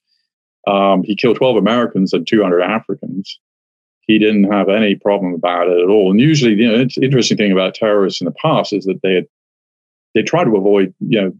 [0.66, 3.40] Um, he killed 12 Americans and 200 Africans.
[4.08, 6.10] He didn't have any problem about it at all.
[6.10, 9.14] And usually, you know, it's interesting thing about terrorists in the past is that they
[9.14, 9.26] had,
[10.14, 11.32] they try to avoid, you know,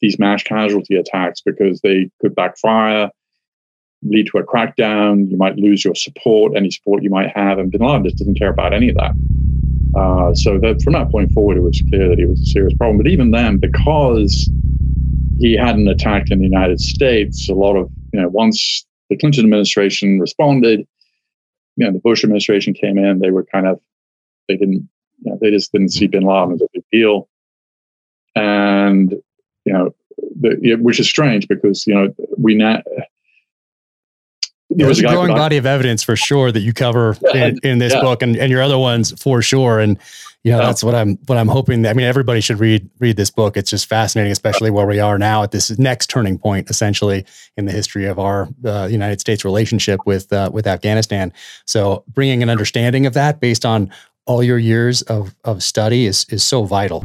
[0.00, 3.10] these mass casualty attacks because they could backfire,
[4.02, 5.30] lead to a crackdown.
[5.30, 7.58] You might lose your support, any support you might have.
[7.58, 9.12] And Bin Laden just didn't care about any of that.
[9.96, 12.74] Uh, so that from that point forward, it was clear that he was a serious
[12.74, 12.98] problem.
[12.98, 14.50] But even then, because
[15.38, 19.44] he hadn't attacked in the United States, a lot of you know once the Clinton
[19.44, 20.86] administration responded,
[21.76, 23.80] you know the Bush administration came in, they were kind of
[24.48, 24.88] they didn't
[25.22, 27.28] you know, they just didn't see Bin Laden as a big deal,
[28.34, 29.12] and
[29.64, 29.94] you know
[30.40, 32.82] the, which is strange because you know we now
[34.70, 38.00] there's a growing body of evidence for sure that you cover in, in this yeah.
[38.00, 39.78] book and, and your other ones for sure.
[39.78, 39.98] And
[40.46, 40.66] you know, yeah.
[40.66, 43.56] that's what I'm what I'm hoping that I mean everybody should read read this book.
[43.56, 47.64] It's just fascinating, especially where we are now at this next turning point, essentially in
[47.64, 51.32] the history of our uh, United States relationship with uh, with Afghanistan.
[51.64, 53.90] So bringing an understanding of that based on
[54.24, 57.04] all your years of of study is is so vital.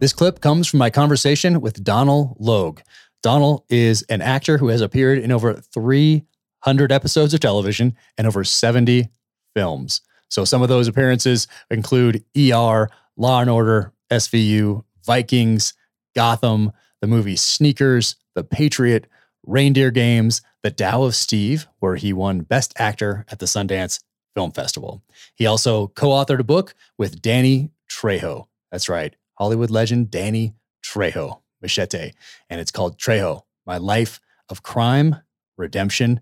[0.00, 2.80] This clip comes from my conversation with Donal Logue.
[3.22, 8.42] Donal is an actor who has appeared in over 300 episodes of television and over
[8.42, 9.08] 70
[9.54, 10.00] films.
[10.30, 15.74] So some of those appearances include ER, Law and Order, SVU, Vikings,
[16.14, 19.06] Gotham, the movie Sneakers, The Patriot,
[19.44, 24.00] Reindeer Games, The Tao of Steve, where he won Best Actor at the Sundance
[24.34, 25.02] Film Festival.
[25.34, 28.46] He also co authored a book with Danny Trejo.
[28.70, 31.40] That's right, Hollywood legend Danny Trejo.
[31.62, 32.12] Machete,
[32.48, 35.16] and it's called Trejo My Life of Crime,
[35.56, 36.20] Redemption,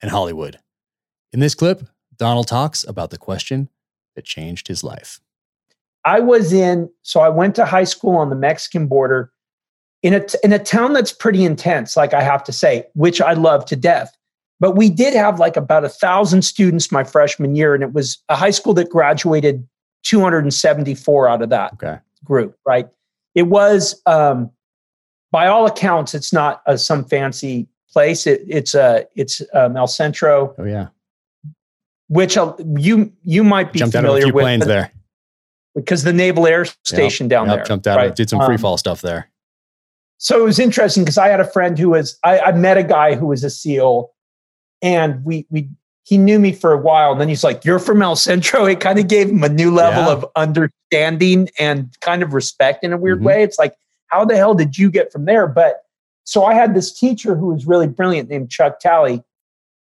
[0.00, 0.58] and Hollywood.
[1.32, 1.86] In this clip,
[2.18, 3.68] Donal talks about the question
[4.14, 5.20] that changed his life.
[6.04, 9.32] I was in, so I went to high school on the Mexican border
[10.02, 13.32] in a, in a town that's pretty intense, like I have to say, which I
[13.32, 14.16] love to death.
[14.60, 18.18] But we did have like about a thousand students my freshman year, and it was
[18.28, 19.66] a high school that graduated
[20.04, 21.98] 274 out of that okay.
[22.24, 22.88] group, right?
[23.34, 24.50] It was um,
[25.30, 28.26] by all accounts, it's not a, some fancy place.
[28.26, 30.54] It, it's a it's um, El Centro.
[30.58, 30.88] Oh yeah,
[32.08, 32.36] which
[32.76, 34.92] you you might be jumped familiar out of a few with planes there
[35.74, 37.64] because the Naval Air Station yep, down yep, there.
[37.64, 38.14] Jumped out, right?
[38.14, 39.30] did some free fall um, stuff there.
[40.18, 42.82] So it was interesting because I had a friend who was I, I met a
[42.82, 44.10] guy who was a SEAL,
[44.82, 45.68] and we we
[46.04, 48.80] he knew me for a while, and then he's like, "You're from El Centro." It
[48.80, 50.12] kind of gave him a new level yeah.
[50.12, 53.26] of understanding and kind of respect in a weird mm-hmm.
[53.26, 53.42] way.
[53.42, 53.74] It's like
[54.08, 55.46] how the hell did you get from there?
[55.46, 55.82] But
[56.24, 59.22] so I had this teacher who was really brilliant named Chuck Talley,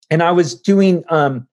[0.10, 1.48] and I was doing um,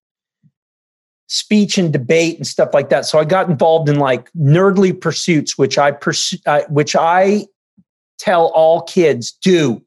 [1.32, 3.06] speech and debate and stuff like that.
[3.06, 7.46] So I got involved in like nerdly pursuits, which I pursue, uh, which I
[8.18, 9.82] tell all kids do.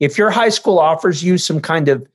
[0.00, 2.06] If your high school offers you some kind of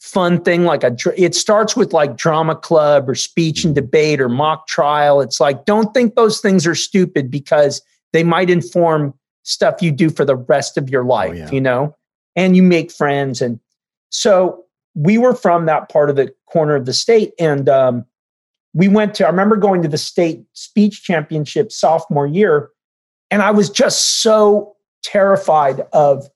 [0.00, 4.28] fun thing like a it starts with like drama club or speech and debate or
[4.28, 7.80] mock trial it's like don't think those things are stupid because
[8.12, 9.12] they might inform
[9.46, 11.50] stuff you do for the rest of your oh, life, oh, yeah.
[11.50, 11.96] you know,
[12.34, 13.40] and you make friends.
[13.40, 13.60] And
[14.10, 14.64] so
[14.96, 17.34] we were from that part of the corner of the state.
[17.38, 18.04] And um,
[18.74, 22.70] we went to, I remember going to the state speech championship sophomore year.
[23.30, 26.28] And I was just so terrified of,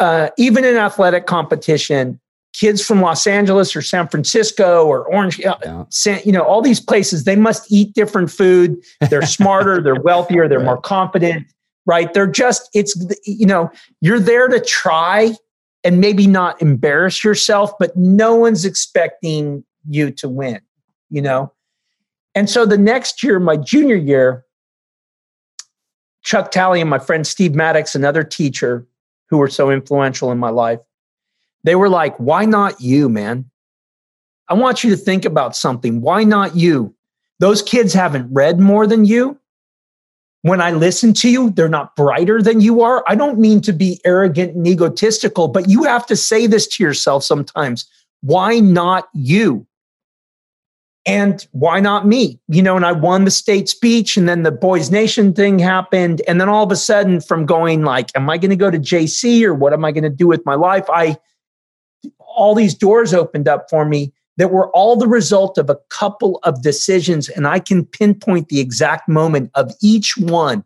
[0.00, 2.18] uh, even in athletic competition,
[2.52, 5.84] kids from Los Angeles or San Francisco or Orange, yeah.
[5.90, 8.76] San, you know, all these places, they must eat different food.
[9.08, 10.64] They're smarter, they're wealthier, they're right.
[10.64, 11.46] more confident
[11.86, 12.12] right?
[12.12, 15.34] They're just, it's, you know, you're there to try
[15.82, 20.60] and maybe not embarrass yourself, but no one's expecting you to win,
[21.08, 21.52] you know?
[22.34, 24.44] And so the next year, my junior year,
[26.22, 28.86] Chuck Talley and my friend Steve Maddox, another teacher
[29.30, 30.80] who were so influential in my life,
[31.64, 33.50] they were like, why not you, man?
[34.48, 36.00] I want you to think about something.
[36.00, 36.94] Why not you?
[37.38, 39.39] Those kids haven't read more than you
[40.42, 43.04] when I listen to you, they're not brighter than you are.
[43.06, 46.82] I don't mean to be arrogant and egotistical, but you have to say this to
[46.82, 47.88] yourself sometimes.
[48.22, 49.66] Why not you?
[51.06, 52.38] And why not me?
[52.48, 56.20] You know, and I won the state speech, and then the Boys Nation thing happened.
[56.28, 58.78] And then all of a sudden, from going like, am I going to go to
[58.78, 60.84] JC or what am I going to do with my life?
[60.90, 61.16] I,
[62.18, 66.40] all these doors opened up for me that were all the result of a couple
[66.44, 67.28] of decisions.
[67.28, 70.64] And I can pinpoint the exact moment of each one.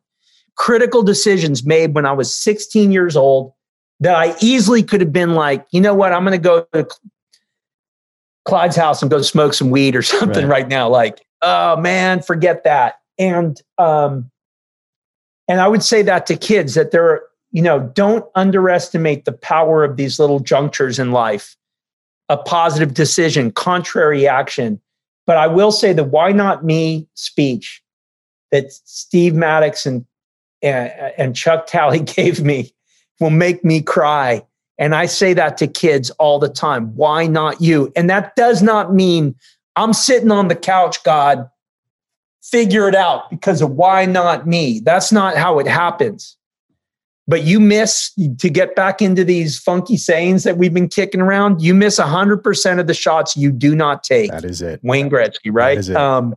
[0.55, 3.53] Critical decisions made when I was 16 years old
[3.99, 6.87] that I easily could have been like, you know what, I'm going to go to
[8.45, 10.89] Clyde's house and go smoke some weed or something right, right now.
[10.89, 13.01] Like, oh man, forget that.
[13.19, 14.31] and um,
[15.49, 19.83] and I would say that to kids that they're you know don't underestimate the power
[19.83, 21.57] of these little junctures in life,
[22.29, 24.81] a positive decision, contrary action.
[25.27, 27.83] But I will say the "Why not me" speech
[28.51, 30.05] that Steve Maddox and
[30.63, 32.73] and, and Chuck Talley gave me
[33.21, 34.45] will make me cry.
[34.77, 36.95] And I say that to kids all the time.
[36.97, 37.93] Why not you?
[37.95, 39.37] And that does not mean
[39.77, 41.49] I'm sitting on the couch, God,
[42.43, 44.81] figure it out because of why not me.
[44.81, 46.37] That's not how it happens.
[47.27, 51.63] But you miss to get back into these funky sayings that we've been kicking around.
[51.63, 54.31] You miss 100% of the shots you do not take.
[54.31, 54.81] That is it.
[54.83, 55.89] Wayne Gretzky, right?
[55.91, 56.35] Um,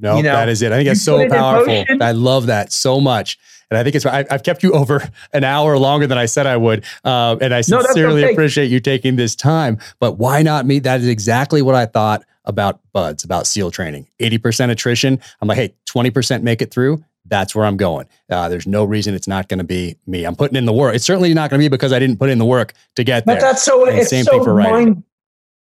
[0.00, 0.72] no, you know, that is it.
[0.72, 1.84] I think it's so powerful.
[2.00, 3.38] I love that so much.
[3.70, 6.46] And I think it's, I, have kept you over an hour longer than I said
[6.46, 6.84] I would.
[7.04, 8.32] Uh, and I sincerely no, okay.
[8.32, 9.78] appreciate you taking this time.
[10.00, 10.78] But why not me?
[10.78, 14.08] That is exactly what I thought about BUD/S, about SEAL training.
[14.20, 15.20] 80% attrition.
[15.40, 17.04] I'm like, hey, 20% make it through.
[17.28, 18.06] That's where I'm going.
[18.30, 20.24] Uh, there's no reason it's not going to be me.
[20.24, 20.94] I'm putting in the work.
[20.94, 23.24] It's certainly not going to be because I didn't put in the work to get
[23.24, 23.40] but there.
[23.40, 24.72] But that's so, and it's same so thing for writing.
[24.72, 25.04] Mind,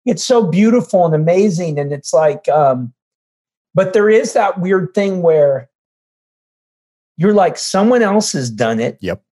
[0.07, 1.79] it's so beautiful and amazing.
[1.79, 2.93] And it's like, um,
[3.75, 5.69] but there is that weird thing where
[7.17, 8.99] you're like, someone else has done it.
[9.01, 9.23] Yep.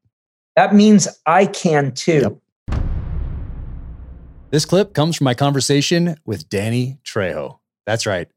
[0.56, 2.38] That means I can too.
[2.68, 2.80] Yep.
[4.50, 7.58] This clip comes from my conversation with Danny Trejo.
[7.86, 8.28] That's right.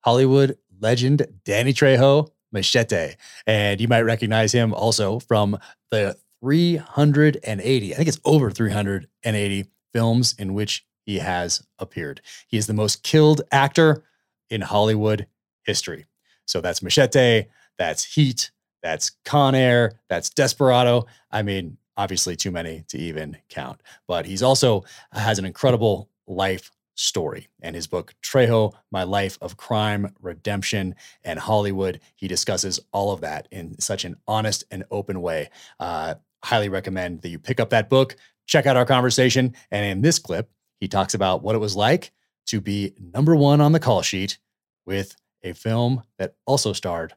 [0.00, 3.14] Hollywood legend Danny Trejo, Machete.
[3.46, 5.58] And you might recognize him also from
[5.90, 12.20] the 380, I think it's over 380 films in which he has appeared.
[12.46, 14.04] He is the most killed actor
[14.50, 15.26] in Hollywood
[15.64, 16.06] history.
[16.46, 18.50] So that's Machete, that's Heat,
[18.82, 21.06] that's Con Air, that's Desperado.
[21.30, 23.82] I mean, obviously too many to even count.
[24.06, 27.48] But he's also has an incredible life story.
[27.62, 33.20] And his book, Trejo My Life of Crime, Redemption, and Hollywood, he discusses all of
[33.20, 35.50] that in such an honest and open way.
[35.78, 39.54] Uh, highly recommend that you pick up that book, check out our conversation.
[39.70, 42.12] And in this clip, he talks about what it was like
[42.46, 44.38] to be number one on the call sheet
[44.84, 47.14] with a film that also starred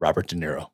[0.00, 0.68] Robert De Niro.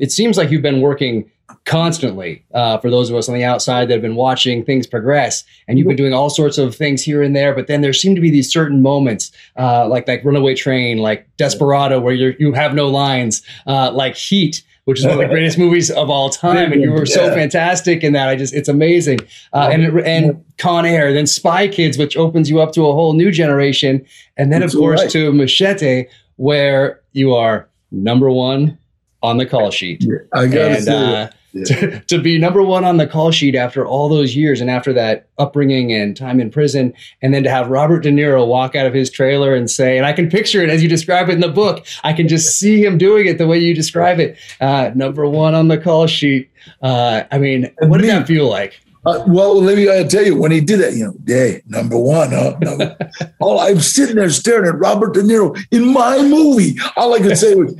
[0.00, 1.30] It seems like you've been working
[1.64, 5.44] constantly uh, for those of us on the outside that have been watching things progress.
[5.68, 8.14] And you've been doing all sorts of things here and there but then there seem
[8.14, 12.52] to be these certain moments uh, like like runaway train like desperado where you you
[12.52, 16.30] have no lines uh, like heat which is one of the greatest movies of all
[16.30, 16.72] time.
[16.72, 18.28] And you were so fantastic in that.
[18.28, 19.20] I just it's amazing.
[19.52, 23.12] Uh, and and con air then spy kids which opens you up to a whole
[23.12, 24.04] new generation.
[24.36, 25.10] And then of course right.
[25.10, 28.78] to machete where you are number one
[29.22, 30.04] on the call sheet.
[30.32, 31.64] I got to say, uh, yeah.
[31.64, 34.92] to, to, be number one on the call sheet after all those years and after
[34.92, 38.86] that upbringing and time in prison, and then to have Robert De Niro walk out
[38.86, 41.40] of his trailer and say, and I can picture it as you describe it in
[41.40, 41.84] the book.
[42.04, 44.36] I can just see him doing it the way you describe it.
[44.60, 46.50] Uh, number one on the call sheet.
[46.82, 48.80] Uh, I mean, what did that feel like?
[49.06, 51.96] Uh, well, let me uh, tell you, when he did that, you know, day number
[51.96, 52.54] one, huh?
[52.60, 52.96] Number,
[53.40, 56.76] all I'm sitting there staring at Robert De Niro in my movie.
[56.96, 57.74] All I could say was,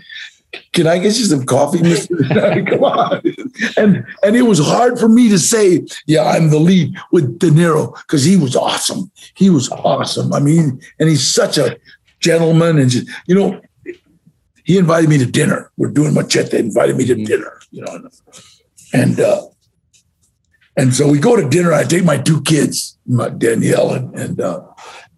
[0.72, 2.16] "Can I get you some coffee, Mister?
[2.68, 3.22] Come on!"
[3.76, 7.50] And and it was hard for me to say, "Yeah, I'm the lead with De
[7.50, 9.10] Niro" because he was awesome.
[9.34, 10.32] He was awesome.
[10.32, 11.78] I mean, and he's such a
[12.20, 13.60] gentleman, and just, you know,
[14.64, 15.70] he invited me to dinner.
[15.76, 16.58] We're doing machete.
[16.58, 18.08] Invited me to dinner, you know,
[18.92, 19.20] and.
[19.20, 19.42] uh
[20.76, 21.72] and so we go to dinner.
[21.72, 24.62] I take my two kids, my Danielle and and uh,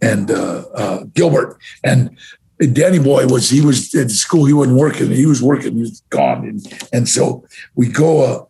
[0.00, 1.58] and uh, uh, Gilbert.
[1.84, 2.18] And
[2.66, 4.44] Danny Boy was he was at school.
[4.44, 5.10] He wasn't working.
[5.10, 5.74] He was working.
[5.74, 6.44] He was gone.
[6.44, 8.44] And, and so we go uh,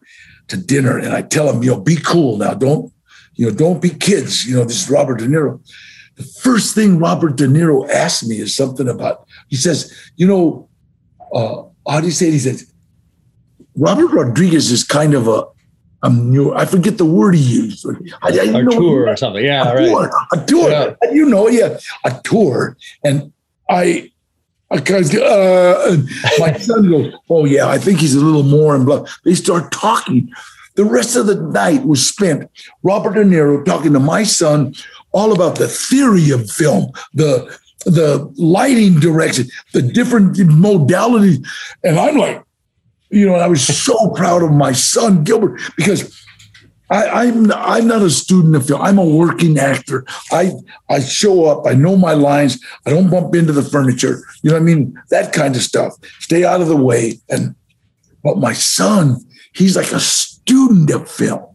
[0.48, 2.54] to dinner, and I tell him, you know, be cool now.
[2.54, 2.92] Don't
[3.34, 3.56] you know?
[3.56, 4.44] Don't be kids.
[4.46, 5.60] You know, this is Robert De Niro.
[6.16, 9.26] The first thing Robert De Niro asked me is something about.
[9.48, 10.68] He says, you know,
[11.34, 12.32] uh, how do you say it?
[12.32, 12.70] He says,
[13.76, 15.46] Robert Rodriguez is kind of a
[16.02, 16.52] I'm new.
[16.52, 17.86] I forget the word he used.
[18.22, 19.44] I, I a tour or something.
[19.44, 19.86] Yeah, a right.
[19.86, 20.70] Tour, a tour.
[20.70, 20.94] Yeah.
[21.12, 22.76] You know, yeah, a tour.
[23.04, 23.32] And
[23.72, 24.10] I,
[24.70, 25.96] because uh,
[26.38, 29.06] my son goes, "Oh yeah, I think he's a little more." And blah.
[29.24, 30.30] They start talking.
[30.74, 32.50] The rest of the night was spent
[32.82, 34.74] Robert De Niro talking to my son
[35.12, 41.44] all about the theory of film, the the lighting direction, the different modalities,
[41.82, 42.42] and I'm like,
[43.10, 46.24] you know, I was so proud of my son Gilbert because
[46.92, 48.82] I, am I'm, I'm not a student of film.
[48.82, 50.04] I'm a working actor.
[50.30, 50.52] I
[50.90, 51.66] I show up.
[51.66, 52.62] I know my lines.
[52.86, 54.22] I don't bump into the furniture.
[54.42, 55.00] You know what I mean?
[55.10, 55.94] That kind of stuff.
[56.20, 57.18] Stay out of the way.
[57.30, 57.54] And
[58.22, 59.16] but my son,
[59.54, 61.46] he's like a student of film.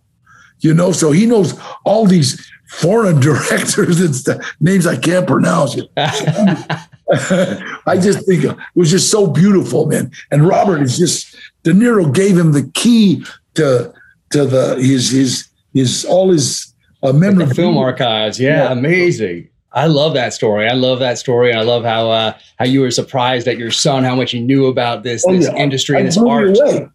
[0.59, 5.79] You know, so he knows all these foreign directors and stuff, names I can't pronounce.
[5.97, 10.11] I just think it was just so beautiful, man.
[10.31, 13.23] And Robert is just De Niro gave him the key
[13.53, 13.93] to
[14.31, 16.73] to the his his his all his
[17.03, 18.39] uh, memory the film archives.
[18.39, 19.49] Yeah, yeah, amazing.
[19.73, 20.67] I love that story.
[20.67, 24.03] I love that story, I love how uh, how you were surprised at your son,
[24.03, 25.55] how much he knew about this oh, this yeah.
[25.55, 26.57] industry and this art.
[26.57, 26.87] Away.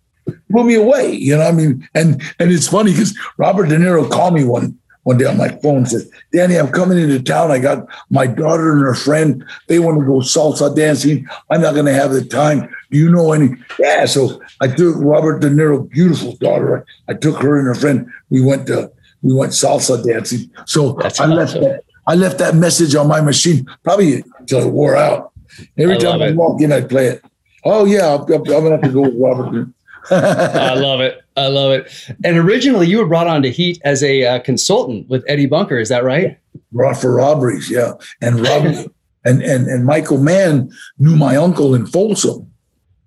[0.51, 1.43] Blew me away, you know.
[1.43, 5.25] I mean, and and it's funny because Robert De Niro called me one one day
[5.25, 6.03] on my phone and said,
[6.33, 7.51] Danny, I'm coming into town.
[7.51, 9.45] I got my daughter and her friend.
[9.67, 11.27] They want to go salsa dancing.
[11.51, 12.73] I'm not going to have the time.
[12.93, 13.57] Do you know any?
[13.79, 14.05] Yeah.
[14.05, 16.85] So I took Robert De Niro, beautiful daughter.
[17.09, 18.07] I took her and her friend.
[18.31, 20.51] We went to, we went salsa dancing.
[20.67, 21.37] So That's I awesome.
[21.37, 25.33] left that, I left that message on my machine probably until it wore out.
[25.79, 27.25] Every I time I walk in, I'd play it.
[27.65, 29.69] Oh yeah, I'm, I'm gonna have to go with Robert.
[30.11, 31.23] I love it.
[31.37, 31.91] I love it.
[32.25, 35.79] And originally, you were brought on to Heat as a uh, consultant with Eddie Bunker.
[35.79, 36.39] Is that right?
[36.73, 37.93] Brought for robberies, yeah.
[38.21, 38.93] And Robert
[39.25, 42.52] and and and Michael Mann knew my uncle in Folsom.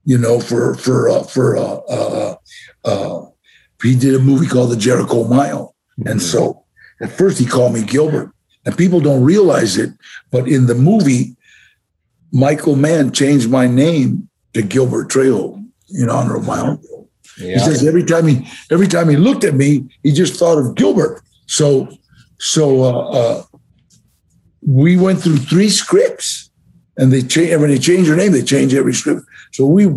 [0.05, 2.35] You know, for for uh, for uh, uh,
[2.83, 3.25] uh,
[3.81, 6.09] he did a movie called The Jericho Mile, mm-hmm.
[6.09, 6.63] and so
[7.01, 8.31] at first he called me Gilbert,
[8.65, 9.91] and people don't realize it,
[10.31, 11.35] but in the movie,
[12.31, 17.09] Michael Mann changed my name to Gilbert Trejo in honor of my uncle.
[17.37, 17.53] Yeah.
[17.53, 20.75] He says every time he every time he looked at me, he just thought of
[20.75, 21.21] Gilbert.
[21.47, 21.89] So
[22.39, 23.43] so uh, uh,
[24.61, 26.49] we went through three scripts,
[26.97, 29.21] and they change when they change your name, they change every script.
[29.55, 29.87] So we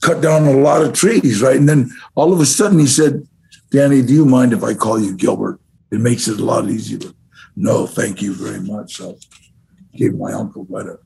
[0.00, 1.56] cut down a lot of trees, right?
[1.56, 3.26] And then all of a sudden he said,
[3.70, 5.60] "Danny, do you mind if I call you Gilbert?
[5.90, 7.10] It makes it a lot easier."
[7.54, 8.96] No, thank you very much.
[8.96, 9.18] So
[9.94, 11.00] gave my uncle better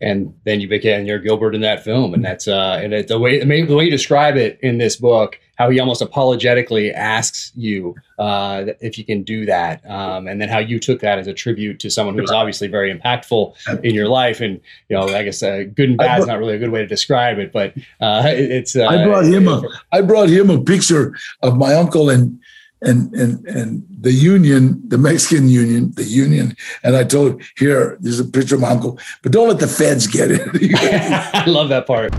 [0.00, 3.18] and then you became your Gilbert in that film, and that's uh, and it, the
[3.18, 7.94] way the way you describe it in this book, how he almost apologetically asks you
[8.18, 11.34] uh, if you can do that, um, and then how you took that as a
[11.34, 13.54] tribute to someone who was obviously very impactful
[13.84, 14.58] in your life, and
[14.88, 16.86] you know, I guess uh, good and bad is not really a good way to
[16.86, 18.74] describe it, but uh, it, it's.
[18.74, 22.40] Uh, I brought him a I brought him a picture of my uncle and
[22.80, 27.98] and and and the union, the Mexican union, the union, and I told him, here,
[28.00, 30.40] there's a picture of my uncle, but don't let the feds get it.
[31.34, 32.14] I love that part.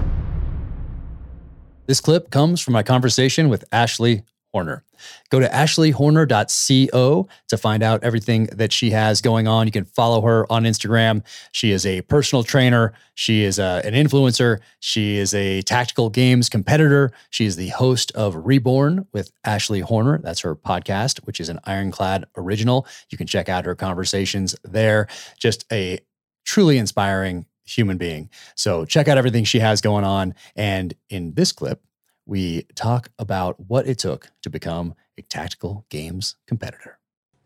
[1.91, 4.23] This clip comes from my conversation with Ashley
[4.53, 4.85] Horner.
[5.29, 9.65] Go to ashleyhorner.co to find out everything that she has going on.
[9.67, 11.21] You can follow her on Instagram.
[11.51, 12.93] She is a personal trainer.
[13.15, 14.61] She is a, uh, an influencer.
[14.79, 17.11] She is a tactical games competitor.
[17.29, 20.19] She is the host of Reborn with Ashley Horner.
[20.19, 22.87] That's her podcast, which is an Ironclad original.
[23.09, 25.09] You can check out her conversations there.
[25.37, 25.99] Just a
[26.45, 28.29] truly inspiring human being.
[28.55, 30.35] So check out everything she has going on.
[30.55, 31.81] And in this clip,
[32.25, 37.00] we talk about what it took to become a tactical games competitor.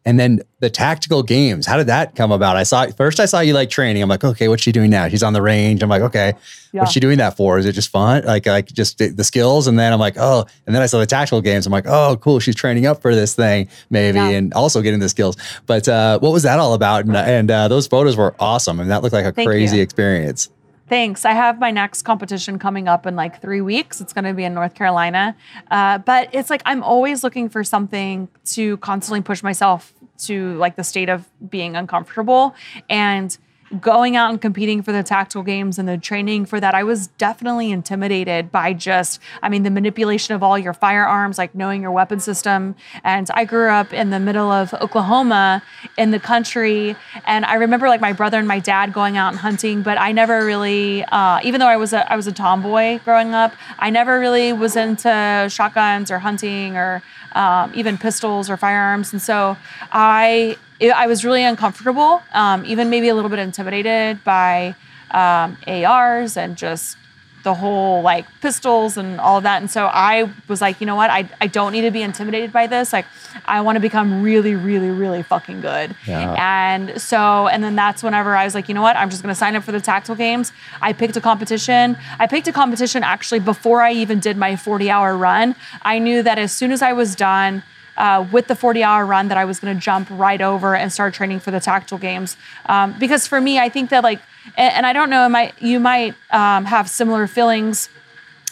[0.08, 2.56] And then the tactical games, how did that come about?
[2.56, 4.03] I saw first I saw you like training.
[4.03, 5.08] I'm like, okay, what's she doing now?
[5.10, 5.82] She's on the range.
[5.82, 6.34] I'm like, okay,
[6.72, 6.82] yeah.
[6.82, 7.58] what's she doing that for?
[7.58, 8.24] Is it just fun?
[8.24, 9.66] Like like just the skills?
[9.66, 11.66] And then I'm like, oh, and then I saw the tactical games.
[11.66, 12.39] I'm like, oh, cool.
[12.39, 14.30] She's training up for this thing, maybe, yeah.
[14.30, 15.38] and also getting the skills.
[15.66, 17.06] But uh, what was that all about?
[17.06, 18.80] And, and uh, those photos were awesome.
[18.80, 19.84] And that looked like a Thank crazy you.
[19.84, 20.49] experience.
[20.88, 21.26] Thanks.
[21.26, 24.02] I have my next competition coming up in like three weeks.
[24.02, 25.36] It's going to be in North Carolina.
[25.72, 30.76] Uh, but it's like I'm always looking for something to constantly push myself to like
[30.76, 32.54] the state of being uncomfortable.
[32.88, 33.36] And
[33.80, 37.07] going out and competing for the tactical games and the training for that, I was
[37.07, 41.91] definitely intimidated by just, I mean, the manipulation of all your firearms, like knowing your
[41.91, 42.76] weapon system.
[43.03, 45.63] And I grew up in the middle of Oklahoma
[45.97, 46.95] in the country.
[47.26, 50.11] And I remember like my brother and my dad going out and hunting, but I
[50.11, 53.89] never really, uh, even though I was a, I was a tomboy growing up, I
[53.89, 57.01] never really was into shotguns or hunting or
[57.34, 59.11] um, even pistols or firearms.
[59.11, 59.57] And so
[59.91, 64.76] I it, I was really uncomfortable, um, even maybe a little bit intimidated by
[65.11, 66.97] um, ARs and just
[67.45, 69.61] the whole like pistols and all of that.
[69.61, 71.11] And so I was like, you know what?
[71.11, 72.91] I, I don't need to be intimidated by this.
[72.91, 73.05] Like,
[73.45, 75.95] I want to become really, really, really fucking good.
[76.07, 76.36] Yeah.
[76.39, 78.97] And so, and then that's whenever I was like, you know what?
[78.97, 80.51] I'm just going to sign up for the tactical games.
[80.82, 81.97] I picked a competition.
[82.17, 85.55] I picked a competition actually before I even did my 40 hour run.
[85.84, 87.61] I knew that as soon as I was done,
[87.98, 90.91] uh, with the 40 hour run that I was going to jump right over and
[90.91, 92.38] start training for the tactical games.
[92.66, 94.20] Um, because for me, I think that like,
[94.58, 97.89] and, and I don't know, might, you might um, have similar feelings.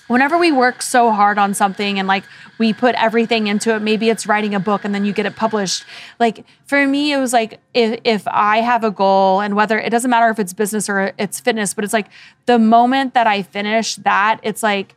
[0.07, 2.23] Whenever we work so hard on something and like
[2.57, 5.35] we put everything into it, maybe it's writing a book and then you get it
[5.35, 5.85] published.
[6.19, 9.89] Like for me, it was like if, if I have a goal and whether it
[9.89, 12.07] doesn't matter if it's business or it's fitness, but it's like
[12.45, 14.93] the moment that I finish that, it's like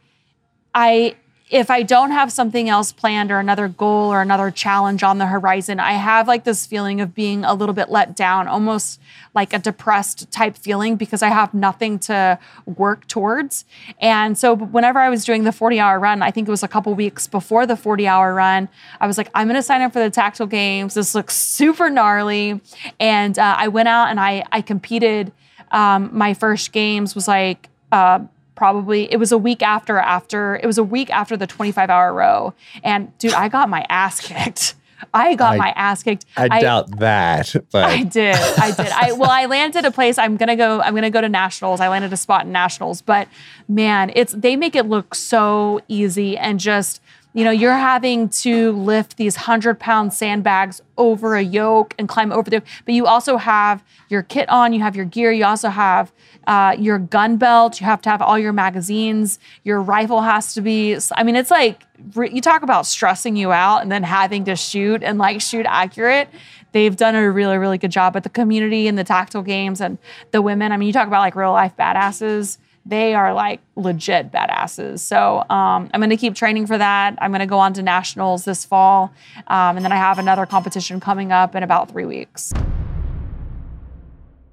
[0.75, 1.17] I
[1.49, 5.27] if I don't have something else planned or another goal or another challenge on the
[5.27, 9.01] horizon, I have like this feeling of being a little bit let down, almost
[9.33, 13.65] like a depressed type feeling because I have nothing to work towards.
[14.01, 16.69] And so whenever I was doing the 40 hour run, I think it was a
[16.69, 18.69] couple weeks before the 40 hour run,
[19.01, 20.95] I was like, I'm going to sign up for the tactical games.
[20.95, 22.61] This looks super gnarly.
[22.99, 25.33] And uh, I went out and I, I competed.
[25.71, 28.21] Um, my first games was like, uh,
[28.57, 32.13] probably it was a week after after it was a week after the 25 hour
[32.13, 32.53] row
[32.83, 34.75] and dude i got my ass kicked
[35.13, 36.25] I got I- my ass kicked.
[36.37, 38.35] I, doubt that, but I did.
[38.35, 38.89] I did.
[38.89, 40.17] I well, I landed a place.
[40.19, 40.81] I'm gonna go.
[40.81, 41.81] I'm gonna go to nationals.
[41.81, 43.29] I landed a spot in nationals, but
[43.69, 47.03] man, it's they make it look so easy and just
[47.37, 52.33] you know you're having to lift these hundred pound sandbags over a yoke and climb
[52.33, 52.63] over the.
[52.87, 54.73] But you also have your kit on.
[54.73, 55.31] You have your gear.
[55.33, 56.13] You also have
[56.47, 57.79] uh, your gun belt.
[57.79, 59.39] You have to have all your magazines.
[59.65, 60.97] Your rifle has to be.
[61.13, 61.83] I mean, it's like
[62.17, 66.31] you talk about stressing you out and then having to shoot and like shoot accurate.
[66.73, 68.15] They've done a really, really good job.
[68.15, 69.99] But the community and the tactical games and
[70.31, 70.73] the women.
[70.73, 72.57] I mean, you talk about like real life badasses.
[72.89, 75.01] They are like legit badasses.
[75.01, 77.19] So um, I'm going to keep training for that.
[77.21, 79.13] I'm going to go on to nationals this fall,
[79.49, 82.53] um, and then I have another competition coming up in about three weeks.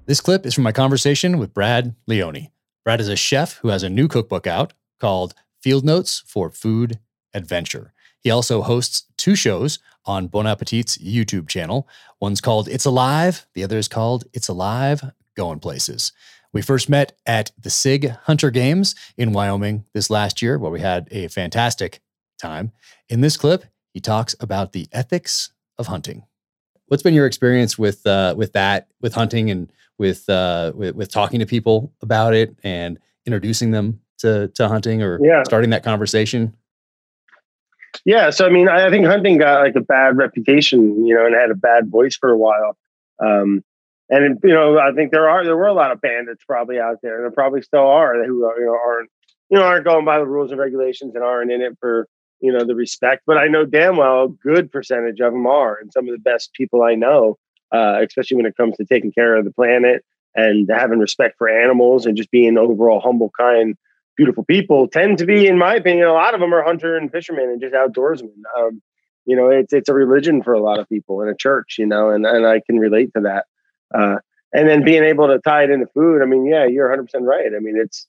[0.06, 2.48] This clip is from my conversation with Brad Leone.
[2.84, 6.98] Brad is a chef who has a new cookbook out called Field Notes for Food
[7.32, 7.94] Adventure.
[8.20, 11.88] He also hosts two shows on Bon Appetit's YouTube channel.
[12.20, 16.12] One's called It's Alive, the other is called It's Alive Going Places.
[16.54, 20.80] We first met at the SIG Hunter Games in Wyoming this last year, where we
[20.80, 22.00] had a fantastic
[22.38, 22.70] time.
[23.08, 26.24] In this clip, he talks about the ethics of hunting.
[26.86, 31.10] What's been your experience with uh, with that, with hunting, and with, uh, with with
[31.10, 35.42] talking to people about it and introducing them to to hunting or Yeah.
[35.42, 36.54] starting that conversation?
[38.04, 41.26] Yeah, so I mean, I I think hunting got like a bad reputation, you know,
[41.26, 42.76] and had a bad voice for a while.
[43.18, 43.64] Um,
[44.08, 46.98] and you know, I think there are there were a lot of bandits probably out
[47.02, 49.10] there, and there probably still are who are, you know aren't
[49.50, 52.06] you know aren't going by the rules and regulations and aren't in it for
[52.40, 53.22] you know the respect.
[53.26, 56.20] But I know damn well a good percentage of them are, and some of the
[56.20, 57.38] best people I know,
[57.72, 61.48] uh, especially when it comes to taking care of the planet and having respect for
[61.48, 63.76] animals and just being overall humble, kind,
[64.16, 67.12] beautiful people tend to be, in my opinion, a lot of them are hunter and
[67.12, 68.42] fishermen and just outdoorsmen.
[68.58, 68.82] Um,
[69.26, 71.86] you know, it's it's a religion for a lot of people in a church, you
[71.86, 73.46] know, and, and I can relate to that.
[73.92, 74.16] Uh,
[74.52, 77.24] and then being able to tie it into food, I mean, yeah, you're 100 percent
[77.24, 77.52] right.
[77.54, 78.06] I mean, it's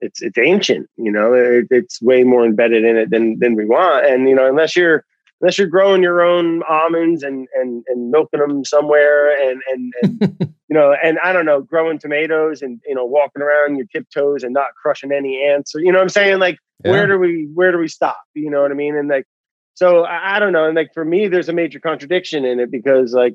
[0.00, 3.64] it's it's ancient, you know, it, it's way more embedded in it than than we
[3.64, 4.06] want.
[4.06, 5.04] And you know, unless you're
[5.40, 10.36] unless you're growing your own almonds and and and milking them somewhere and and and
[10.68, 14.42] you know and i don't know growing tomatoes and you know walking around your tiptoes
[14.42, 16.38] and not crushing any ants or you know what i'm saying?
[16.38, 18.20] Like where do we where do we stop?
[18.34, 18.96] You know what i mean?
[18.96, 19.26] And like
[19.74, 20.66] so I, I don't know.
[20.66, 23.34] And like for me there's a major contradiction in it because like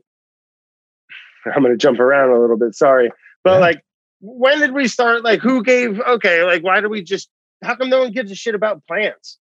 [1.56, 3.12] i'm gonna jump around a little bit sorry
[3.44, 3.60] but Yeah.
[3.60, 3.82] like
[4.22, 7.30] when did we start like who gave okay like why do we just
[7.64, 9.38] how come no one gives a shit about plants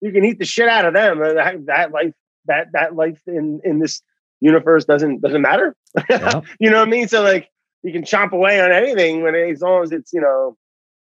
[0.00, 2.12] you can eat the shit out of them Uh, that, that life
[2.46, 4.02] that that life in in this
[4.40, 5.74] universe doesn't doesn't matter
[6.10, 6.40] Yeah.
[6.60, 7.08] you know what I mean?
[7.08, 7.48] So like
[7.82, 10.56] you can chomp away on anything when as long as it's you know.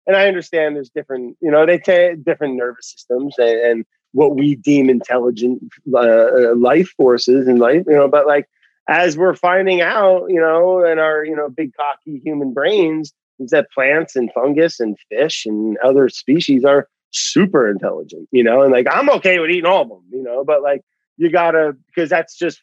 [0.07, 4.35] And I understand there's different you know they take different nervous systems and, and what
[4.37, 5.61] we deem intelligent
[5.93, 8.09] uh, uh, life forces in life, you know.
[8.09, 8.49] But like
[8.89, 13.51] as we're finding out, you know, in our you know big cocky human brains, is
[13.51, 18.63] that plants and fungus and fish and other species are super intelligent, you know.
[18.63, 20.83] And like I'm okay with eating all of them, you know, but like
[21.19, 22.63] you gotta because that's just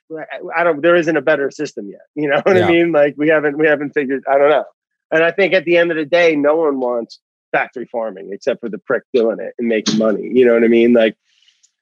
[0.56, 2.02] I don't there isn't a better system yet.
[2.16, 2.66] You know what Yeah.
[2.66, 2.92] I mean?
[2.92, 4.66] Like we haven't we haven't figured I don't know.
[5.12, 7.20] And I think at the end of the day, no one wants
[7.52, 10.30] factory farming except for the prick doing it and making money.
[10.34, 10.94] You know what I mean?
[10.94, 11.16] Like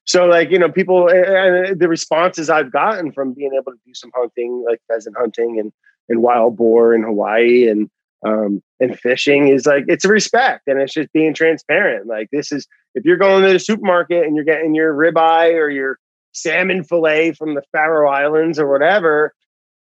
[0.06, 3.94] so like you know people and the responses I've gotten from being able to do
[3.94, 5.72] some hunting like pheasant hunting and
[6.10, 7.90] and wild boar in Hawaii and
[8.26, 12.08] um and fishing is like it's respect and it's just being transparent.
[12.08, 15.70] Like this is if you're going to the supermarket and you're getting your ribeye or
[15.70, 15.98] your
[16.34, 19.34] salmon fillet from the Faroe Islands or whatever,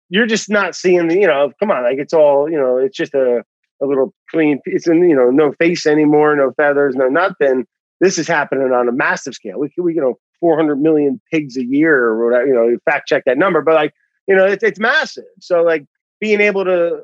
[0.08, 2.96] you're just not seeing the, you know, come on, like it's all, you know, it's
[2.96, 3.42] just a,
[3.82, 7.66] a little clean, it's in, you know, no face anymore, no feathers, no nothing.
[8.00, 9.58] This is happening on a massive scale.
[9.58, 13.24] We, we you know, 400 million pigs a year or whatever, you know, fact check
[13.26, 13.94] that number, but like,
[14.28, 15.24] you know, it's, it's massive.
[15.40, 15.86] So like
[16.20, 17.00] being able to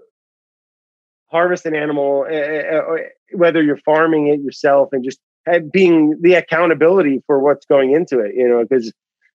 [1.31, 2.97] harvest an animal, uh, uh,
[3.33, 5.19] whether you're farming it yourself and just
[5.73, 8.93] being the accountability for what's going into it, you know, because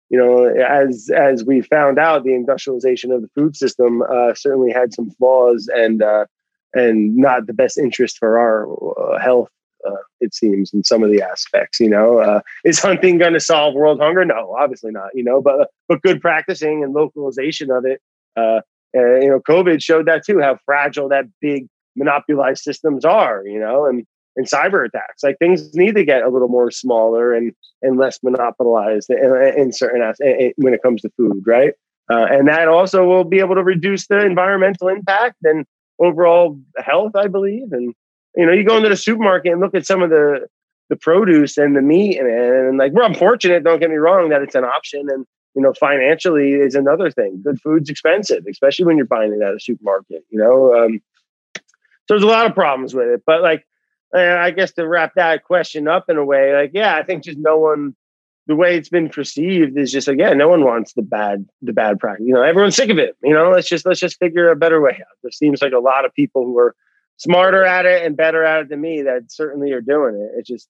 [0.09, 4.71] you know, as as we found out, the industrialization of the food system uh, certainly
[4.71, 6.25] had some flaws and uh,
[6.73, 9.49] and not the best interest for our uh, health
[9.85, 11.79] uh, It seems in some of the aspects.
[11.79, 14.23] You know, uh, is hunting going to solve world hunger?
[14.25, 15.09] No, obviously not.
[15.13, 18.01] You know, but but good practicing and localization of it.
[18.35, 18.61] Uh,
[18.95, 23.43] uh, you know, COVID showed that too, how fragile that big monopolized systems are.
[23.45, 24.05] You know, and
[24.35, 28.19] and cyber attacks, like things need to get a little more smaller and and less
[28.23, 31.73] monopolized in, in certain aspects when it comes to food, right?
[32.09, 35.65] Uh, and that also will be able to reduce the environmental impact and
[35.99, 37.71] overall health, I believe.
[37.71, 37.93] And
[38.37, 40.47] you know, you go into the supermarket and look at some of the
[40.89, 43.63] the produce and the meat, and, and like we're unfortunate.
[43.63, 45.25] Don't get me wrong that it's an option, and
[45.55, 47.41] you know, financially is another thing.
[47.43, 50.23] Good food's expensive, especially when you're buying it at a supermarket.
[50.29, 51.01] You know, um,
[51.55, 51.61] so
[52.09, 53.23] there's a lot of problems with it.
[53.25, 53.65] But like,
[54.13, 57.39] I guess to wrap that question up in a way, like, yeah, I think just
[57.39, 57.95] no one
[58.45, 61.73] the way it's been perceived is just like, yeah, no one wants the bad the
[61.73, 62.25] bad practice.
[62.25, 63.17] You know, everyone's sick of it.
[63.21, 65.17] You know, let's just let's just figure a better way out.
[65.21, 66.75] There seems like a lot of people who are
[67.17, 70.39] smarter at it and better at it than me that certainly are doing it.
[70.39, 70.69] It's just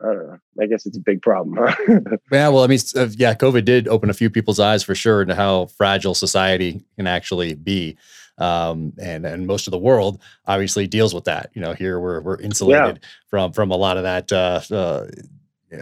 [0.00, 0.38] I don't know.
[0.60, 1.56] I guess it's a big problem.
[1.58, 1.74] Huh?
[2.30, 5.22] yeah, well, I mean, uh, yeah, COVID did open a few people's eyes for sure
[5.22, 7.96] into how fragile society can actually be.
[8.36, 11.50] Um, and and most of the world obviously deals with that.
[11.54, 13.08] You know, here we're we're insulated yeah.
[13.28, 15.06] from from a lot of that uh, uh,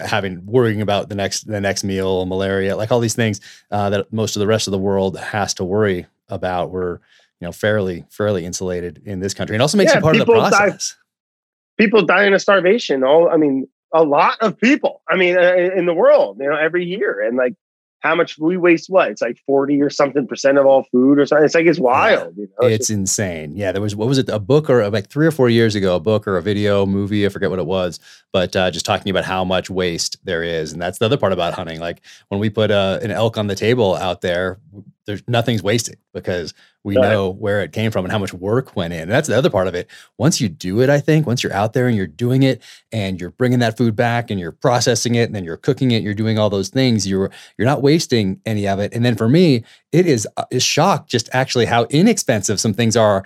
[0.06, 4.12] having worrying about the next the next meal, malaria, like all these things uh, that
[4.12, 6.70] most of the rest of the world has to worry about.
[6.70, 6.98] We're
[7.43, 10.24] you know fairly fairly insulated in this country, and also makes yeah, you part of
[10.24, 10.93] the process.
[10.93, 13.03] Die, people dying of starvation.
[13.03, 15.03] All I mean, a lot of people.
[15.09, 17.55] I mean, uh, in the world, you know, every year, and like
[17.99, 21.26] how much we waste what it's like 40 or something percent of all food or
[21.26, 22.66] something it's like it's wild you know?
[22.66, 25.26] it's, it's just, insane yeah there was what was it a book or like three
[25.26, 28.01] or four years ago a book or a video movie i forget what it was
[28.32, 31.32] but uh, just talking about how much waste there is and that's the other part
[31.32, 34.59] about hunting like when we put uh, an elk on the table out there
[35.07, 37.09] there's nothing's wasted because we right.
[37.09, 39.03] know where it came from and how much work went in.
[39.03, 39.88] And that's the other part of it.
[40.18, 43.20] Once you do it, I think once you're out there and you're doing it and
[43.20, 46.14] you're bringing that food back and you're processing it and then you're cooking it, you're
[46.14, 48.92] doing all those things, you're you're not wasting any of it.
[48.94, 52.96] And then for me, it is uh, is shocked just actually how inexpensive some things
[52.96, 53.24] are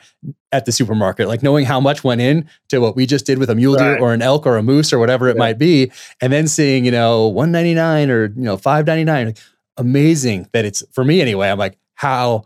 [0.52, 1.28] at the supermarket.
[1.28, 3.98] Like knowing how much went in to what we just did with a mule deer
[3.98, 5.40] or an elk or a moose or whatever it yeah.
[5.40, 9.34] might be, and then seeing you know 199 or you know 599
[9.76, 11.50] amazing that it's for me anyway.
[11.50, 12.44] I'm like, how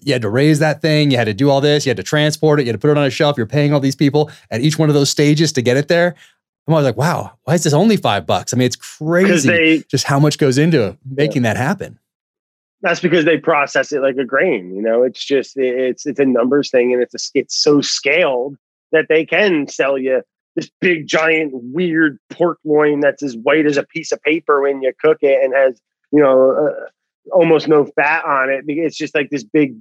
[0.00, 2.02] you had to raise that thing, you had to do all this, you had to
[2.02, 4.30] transport it, you had to put it on a shelf, you're paying all these people
[4.50, 6.14] at each one of those stages to get it there.
[6.66, 8.54] I'm always like, wow, why is this only five bucks?
[8.54, 11.54] I mean, it's crazy they, just how much goes into making yeah.
[11.54, 11.98] that happen.
[12.82, 14.74] That's because they process it like a grain.
[14.74, 18.56] You know, it's just it's it's a numbers thing, and it's a, it's so scaled
[18.90, 20.22] that they can sell you
[20.56, 24.82] this big giant weird pork loin that's as white as a piece of paper when
[24.82, 25.80] you cook it and has
[26.12, 28.64] you know, uh, almost no fat on it.
[28.66, 29.76] It's just like this big,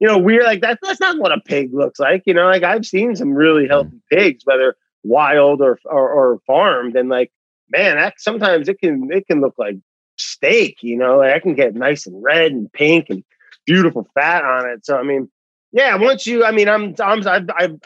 [0.00, 0.44] you know, weird.
[0.44, 2.22] Like that's that's not what a pig looks like.
[2.26, 6.96] You know, like I've seen some really healthy pigs, whether wild or or, or farmed,
[6.96, 7.32] and like
[7.70, 9.76] man, that sometimes it can it can look like
[10.16, 10.82] steak.
[10.82, 13.24] You know, like I can get nice and red and pink and
[13.64, 14.84] beautiful fat on it.
[14.84, 15.30] So I mean,
[15.72, 17.80] yeah, once you, I mean, I'm I'm I've, I've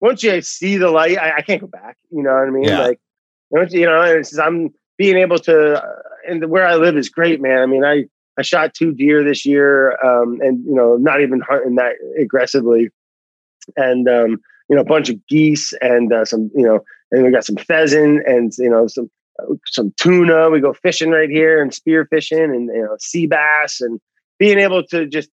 [0.00, 1.96] once you see the light, I, I, can't go back.
[2.10, 2.64] You know what I mean?
[2.64, 2.80] Yeah.
[2.80, 3.00] Like,
[3.48, 7.40] once, you know, it's, I'm being able to uh, and where I live is great,
[7.40, 7.58] man.
[7.58, 8.04] I mean, I
[8.38, 12.90] I shot two deer this year, um, and you know, not even hunting that aggressively,
[13.76, 16.80] and um, you know, a bunch of geese and uh, some, you know,
[17.10, 20.50] and we got some pheasant and you know some uh, some tuna.
[20.50, 24.00] We go fishing right here and spear fishing and you know sea bass and
[24.38, 25.30] being able to just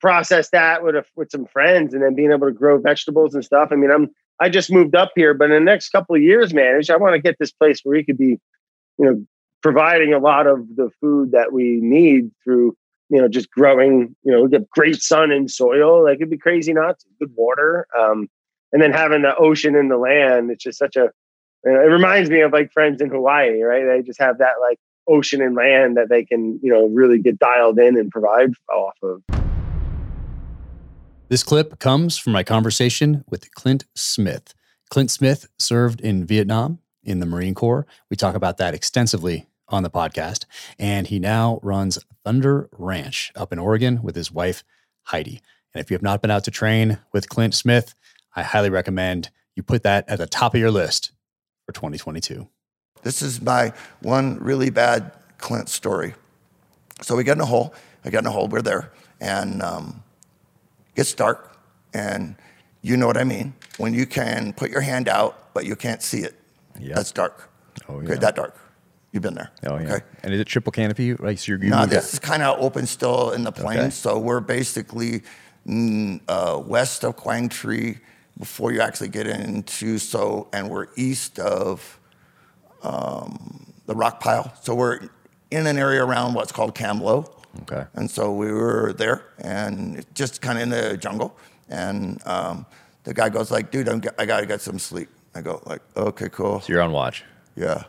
[0.00, 3.44] process that with a, with some friends and then being able to grow vegetables and
[3.44, 3.68] stuff.
[3.70, 6.52] I mean, I'm I just moved up here, but in the next couple of years,
[6.52, 8.40] man, I want to get this place where we could be,
[8.98, 9.24] you know,
[9.62, 12.76] providing a lot of the food that we need through
[13.10, 16.04] you know just growing you know we get great sun and soil.
[16.04, 17.06] Like it'd be crazy not to.
[17.20, 18.28] Good water um,
[18.72, 21.10] and then having the ocean and the land it's just such a
[21.64, 23.84] you know, it reminds me of like friends in hawaii right?
[23.86, 24.78] They just have that like
[25.08, 28.94] ocean and land that they can you know really get dialed in and provide off
[29.02, 29.22] of.
[31.28, 34.54] This clip comes from my conversation with clint smith.
[34.90, 39.82] Clint smith served in vietnam in the marine corps we talk about that extensively on
[39.82, 40.44] the podcast.
[40.78, 44.64] And he now runs Thunder Ranch up in Oregon with his wife,
[45.04, 45.40] Heidi.
[45.72, 47.94] And if you have not been out to train with Clint Smith,
[48.36, 51.12] I highly recommend you put that at the top of your list
[51.66, 52.48] for 2022.
[53.02, 56.14] This is my one really bad Clint story.
[57.02, 57.74] So we get in a hole.
[58.04, 58.48] I get in a hole.
[58.48, 58.92] We're there.
[59.20, 60.02] And um,
[60.88, 61.58] it gets dark.
[61.92, 62.36] And
[62.82, 63.54] you know what I mean.
[63.76, 66.34] When you can put your hand out, but you can't see it.
[66.80, 66.96] Yep.
[66.96, 67.50] That's dark.
[67.88, 68.10] Oh, yeah.
[68.10, 68.56] Okay, that dark.
[69.12, 69.52] You've been there.
[69.66, 69.94] Oh yeah.
[69.94, 70.04] Okay.
[70.24, 71.14] And is it triple canopy?
[71.14, 73.78] Like so you're, no, this is kind of open still in the plains.
[73.78, 73.90] Okay.
[73.90, 75.22] So we're basically
[75.66, 78.00] mm, uh, west of Quang Tri,
[78.38, 82.00] before you actually get into so, and we're east of
[82.82, 84.52] um, the rock pile.
[84.62, 85.08] So we're
[85.50, 87.30] in an area around what's called Cam Lo.
[87.62, 87.84] Okay.
[87.94, 91.36] And so we were there and just kind of in the jungle.
[91.68, 92.66] And um,
[93.04, 95.08] the guy goes like, dude, I'm, I got to get some sleep.
[95.34, 96.60] I go like, okay, cool.
[96.60, 97.24] So you're on watch.
[97.56, 97.84] Yeah.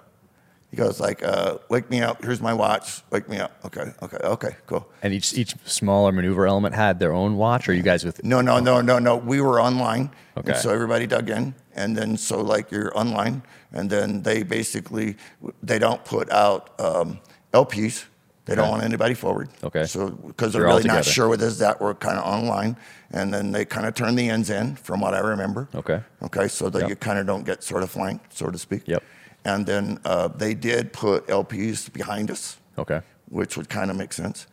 [0.72, 2.22] He goes like, uh, wake me up.
[2.24, 3.02] Here's my watch.
[3.10, 3.52] Wake me up.
[3.64, 3.94] Okay.
[4.02, 4.18] Okay.
[4.18, 4.56] Okay.
[4.68, 4.86] Cool.
[5.04, 8.42] And each each smaller maneuver element had their own watch, or you guys with No,
[8.42, 9.16] no, no, no, no.
[9.16, 10.10] We were online.
[10.36, 10.58] and Okay.
[10.60, 11.54] so everybody dug in.
[11.76, 13.44] And then so like you're online.
[13.72, 15.16] And then they basically,
[15.64, 17.20] they don't put out um,
[17.54, 18.06] LPs.
[18.46, 19.50] They don't want anybody forward.
[19.64, 19.86] Okay.
[19.86, 22.78] So because they're You're really not sure what is that, we're kind of online.
[23.12, 25.68] And then they kind of turn the ends in from what I remember.
[25.74, 26.00] Okay.
[26.24, 26.48] Okay.
[26.48, 26.90] So that Yep.
[26.90, 28.84] you kind of don't get sort of flanked, so to speak.
[28.88, 29.04] Yep.
[29.46, 33.02] And then uh, they did put LPs behind us Okay.
[33.30, 34.48] which would kind of make sense.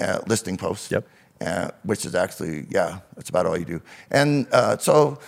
[0.00, 0.90] Uh, listing posts.
[0.90, 1.06] Yep.
[1.38, 3.82] Uh, which is actually, yeah, that's about all you do.
[4.10, 5.18] And uh, so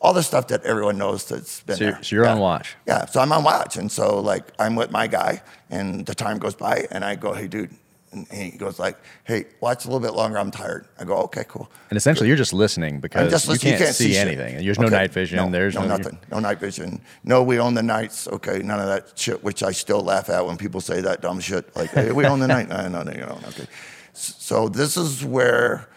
[0.00, 2.02] all the stuff that everyone knows that's been So you're, there.
[2.04, 2.32] so you're yeah.
[2.34, 2.76] on watch.
[2.86, 3.76] Yeah, so I'm on watch.
[3.76, 7.32] And so, like, I'm with my guy, and the time goes by, and I go,
[7.32, 7.70] hey, dude.
[8.12, 10.38] And he goes like, hey, watch a little bit longer.
[10.38, 10.86] I'm tired.
[11.00, 11.68] I go, okay, cool.
[11.90, 13.78] And essentially, you're just listening because just you listening.
[13.78, 14.28] can't, see, shit.
[14.28, 14.64] anything.
[14.64, 15.38] There's no night vision.
[15.38, 16.16] No, There's no, no, nothing.
[16.30, 17.00] No night vision.
[17.24, 18.28] No, we own the nights.
[18.28, 19.42] Okay, none of that shit.
[19.42, 21.74] Which I still laugh at when people say that dumb shit.
[21.74, 22.68] Like, hey, we own the night.
[22.74, 23.48] No, no, no, you don't.
[23.48, 23.66] Okay.
[24.14, 25.88] So this is where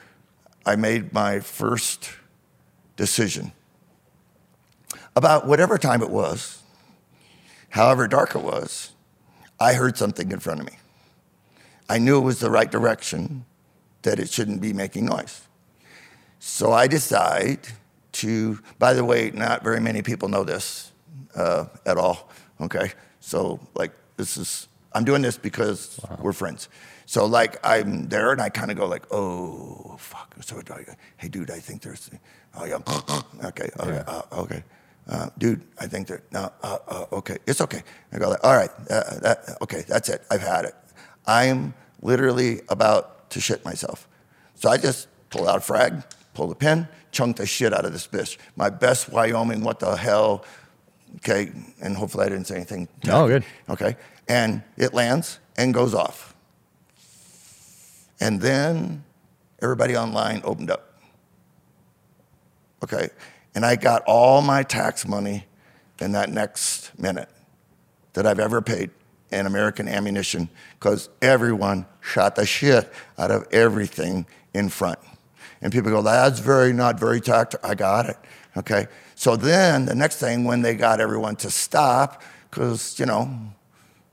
[0.66, 2.10] I made my first
[2.96, 3.54] decision
[5.16, 6.62] about whatever time it was,
[7.70, 8.92] however dark it was.
[9.60, 10.74] I heard something in front of me.
[11.90, 13.46] I knew it was the right direction,
[14.02, 15.42] that it shouldn't be making noise.
[16.40, 17.60] So I decide
[18.14, 20.92] to, by the way, not very many people know this
[21.36, 22.30] uh, at all.
[22.62, 22.92] Okay.
[23.20, 26.70] So, like, this is, I'm doing this because we're friends.
[27.08, 30.36] So, like, I'm there and I kind of go, like, oh, fuck.
[30.42, 32.12] So, I go, hey, dude, I think there's,
[32.54, 32.76] oh, yeah.
[33.48, 33.70] okay.
[33.80, 34.04] Okay.
[34.06, 34.64] Uh, okay.
[35.08, 37.38] Uh, dude, I think that, no, uh, uh, okay.
[37.48, 37.82] It's okay.
[38.12, 38.70] I go, like, all right.
[38.90, 39.86] Uh, that, okay.
[39.88, 40.22] That's it.
[40.30, 40.76] I've had it.
[41.26, 44.06] I'm literally about to shit myself.
[44.56, 46.04] So I just pulled out a frag,
[46.34, 48.38] pulled a pin, chunked the shit out of this bitch.
[48.58, 50.44] My best Wyoming, what the hell?
[51.18, 52.90] Okay, and hopefully I didn't say anything.
[53.08, 53.46] Oh, good.
[53.70, 53.96] Okay,
[54.28, 56.27] and it lands and goes off.
[58.20, 59.04] And then
[59.62, 60.84] everybody online opened up.
[62.84, 63.10] Okay,
[63.56, 65.46] and I got all my tax money
[66.00, 67.30] in that next minute
[68.14, 68.92] that I've ever paid
[69.32, 70.50] in American ammunition
[70.80, 75.00] because everyone shot the shit out of everything in front.
[75.62, 77.70] And people go, that's very, not very tactical.
[77.70, 78.18] I got it.
[78.58, 78.88] Okay.
[79.16, 83.30] So then the next thing, when they got everyone to stop, because, you know,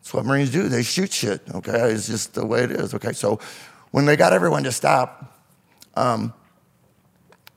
[0.00, 0.68] that's what Marines do.
[0.68, 1.42] They shoot shit.
[1.54, 1.92] Okay.
[1.92, 2.94] It's just the way it is.
[2.94, 3.12] Okay.
[3.12, 3.40] So
[3.94, 5.38] when they got everyone to stop,
[5.94, 6.34] um,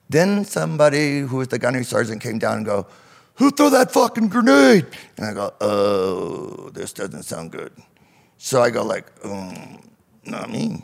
[0.08, 2.86] then somebody who was the gunnery sergeant came down and go,
[3.38, 4.86] who threw that fucking grenade?
[5.18, 7.72] And I go, oh, this doesn't sound good.
[8.38, 9.80] So I go like, um,
[10.28, 10.84] not me.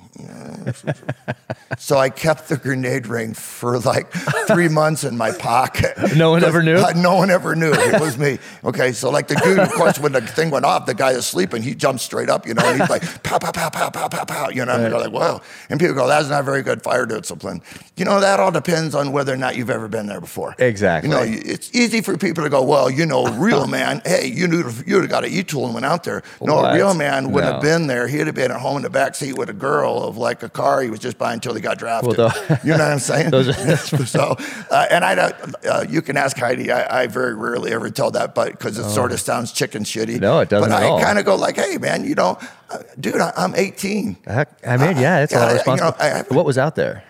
[1.77, 4.11] so I kept the grenade ring for like
[4.47, 5.97] three months in my pocket.
[6.15, 6.75] No one ever knew?
[6.77, 8.37] Uh, no one ever knew it was me.
[8.63, 11.25] Okay, so like the dude, of course, when the thing went off, the guy is
[11.25, 11.61] sleeping.
[11.61, 14.23] He jumps straight up, you know, and he's like, pow, pow, pow, pow, pow, pow,
[14.25, 14.49] pow.
[14.49, 15.41] You know, and they're like, wow.
[15.69, 17.61] And people go, that's not very good fire discipline.
[17.97, 20.55] You know, that all depends on whether or not you've ever been there before.
[20.59, 21.09] Exactly.
[21.09, 24.47] You know, it's easy for people to go, well, you know, real man, hey, you
[24.47, 26.21] knew you'd have got an e-tool and went out there.
[26.41, 26.71] No, What?
[26.71, 27.53] a real man would No.
[27.53, 28.07] have been there.
[28.07, 30.49] He'd have been at home in the back seat with a girl of like a
[30.49, 32.17] car he was just buying until he got drafted.
[32.17, 33.31] Well, you know what I'm saying?
[34.05, 34.35] So,
[34.69, 36.71] uh, and I don't, uh, you can ask Heidi.
[36.71, 40.15] I, I very rarely ever tell that, but because it sort of sounds chicken shitty.
[40.17, 40.19] Oh.
[40.19, 42.37] No, it doesn't But I kind of go like, hey, man, you know,
[42.69, 44.17] uh, dude, I, I'm 18.
[44.25, 46.29] Heck, I mean, yeah, it's a lot of Uh, you know, responsibility.
[46.31, 47.03] I- what was out there?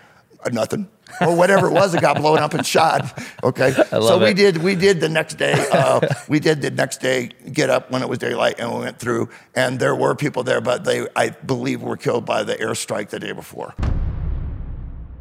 [0.44, 0.88] Uh, nothing
[1.20, 3.18] or whatever it was that got blown up and shot.
[3.42, 4.34] Okay, I love so we it.
[4.36, 5.54] did we did the next day.
[5.72, 8.98] Uh, we did the next day get up when it was daylight and we went
[8.98, 13.10] through, and there were people there, but they I believe were killed by the airstrike
[13.10, 13.74] the day before.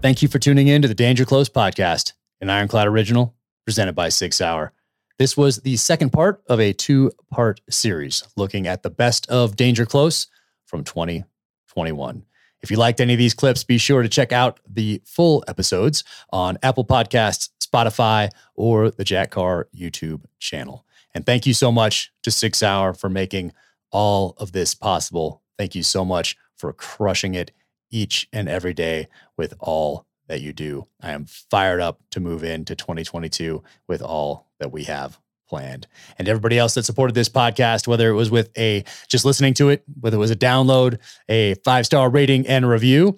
[0.01, 3.33] Thank you for tuning in to the Danger Close podcast, an Ironclad original
[3.65, 4.73] presented by Sig Sauer.
[5.19, 9.55] This was the second part of a two part series looking at the best of
[9.55, 10.27] Danger Close
[10.65, 12.25] from 2021.
[12.63, 16.05] If you liked any of these clips, be sure to check out the full episodes
[16.31, 20.85] on Apple Podcasts, Spotify, or the Jack Carr YouTube channel.
[21.13, 23.51] And thank you so much to Sig Sauer for making
[23.91, 25.43] all of this possible.
[25.57, 27.51] Thank you so much for crushing it
[27.91, 30.87] each and every day with all that you do.
[31.01, 35.19] I am fired up to move into 2022 with all that we have
[35.53, 35.85] planned.
[36.17, 39.69] And everybody else that supported this podcast, whether it was with a just listening to
[39.69, 40.97] it, whether it was a download,
[41.29, 43.15] a five star rating and review,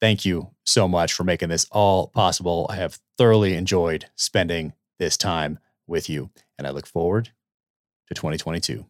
[0.00, 2.66] thank you so much for making this all possible.
[2.68, 7.26] I have thoroughly enjoyed spending this time with you, and I look forward
[8.08, 8.89] to 2022.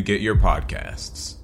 [0.01, 1.35] you get your podcasts.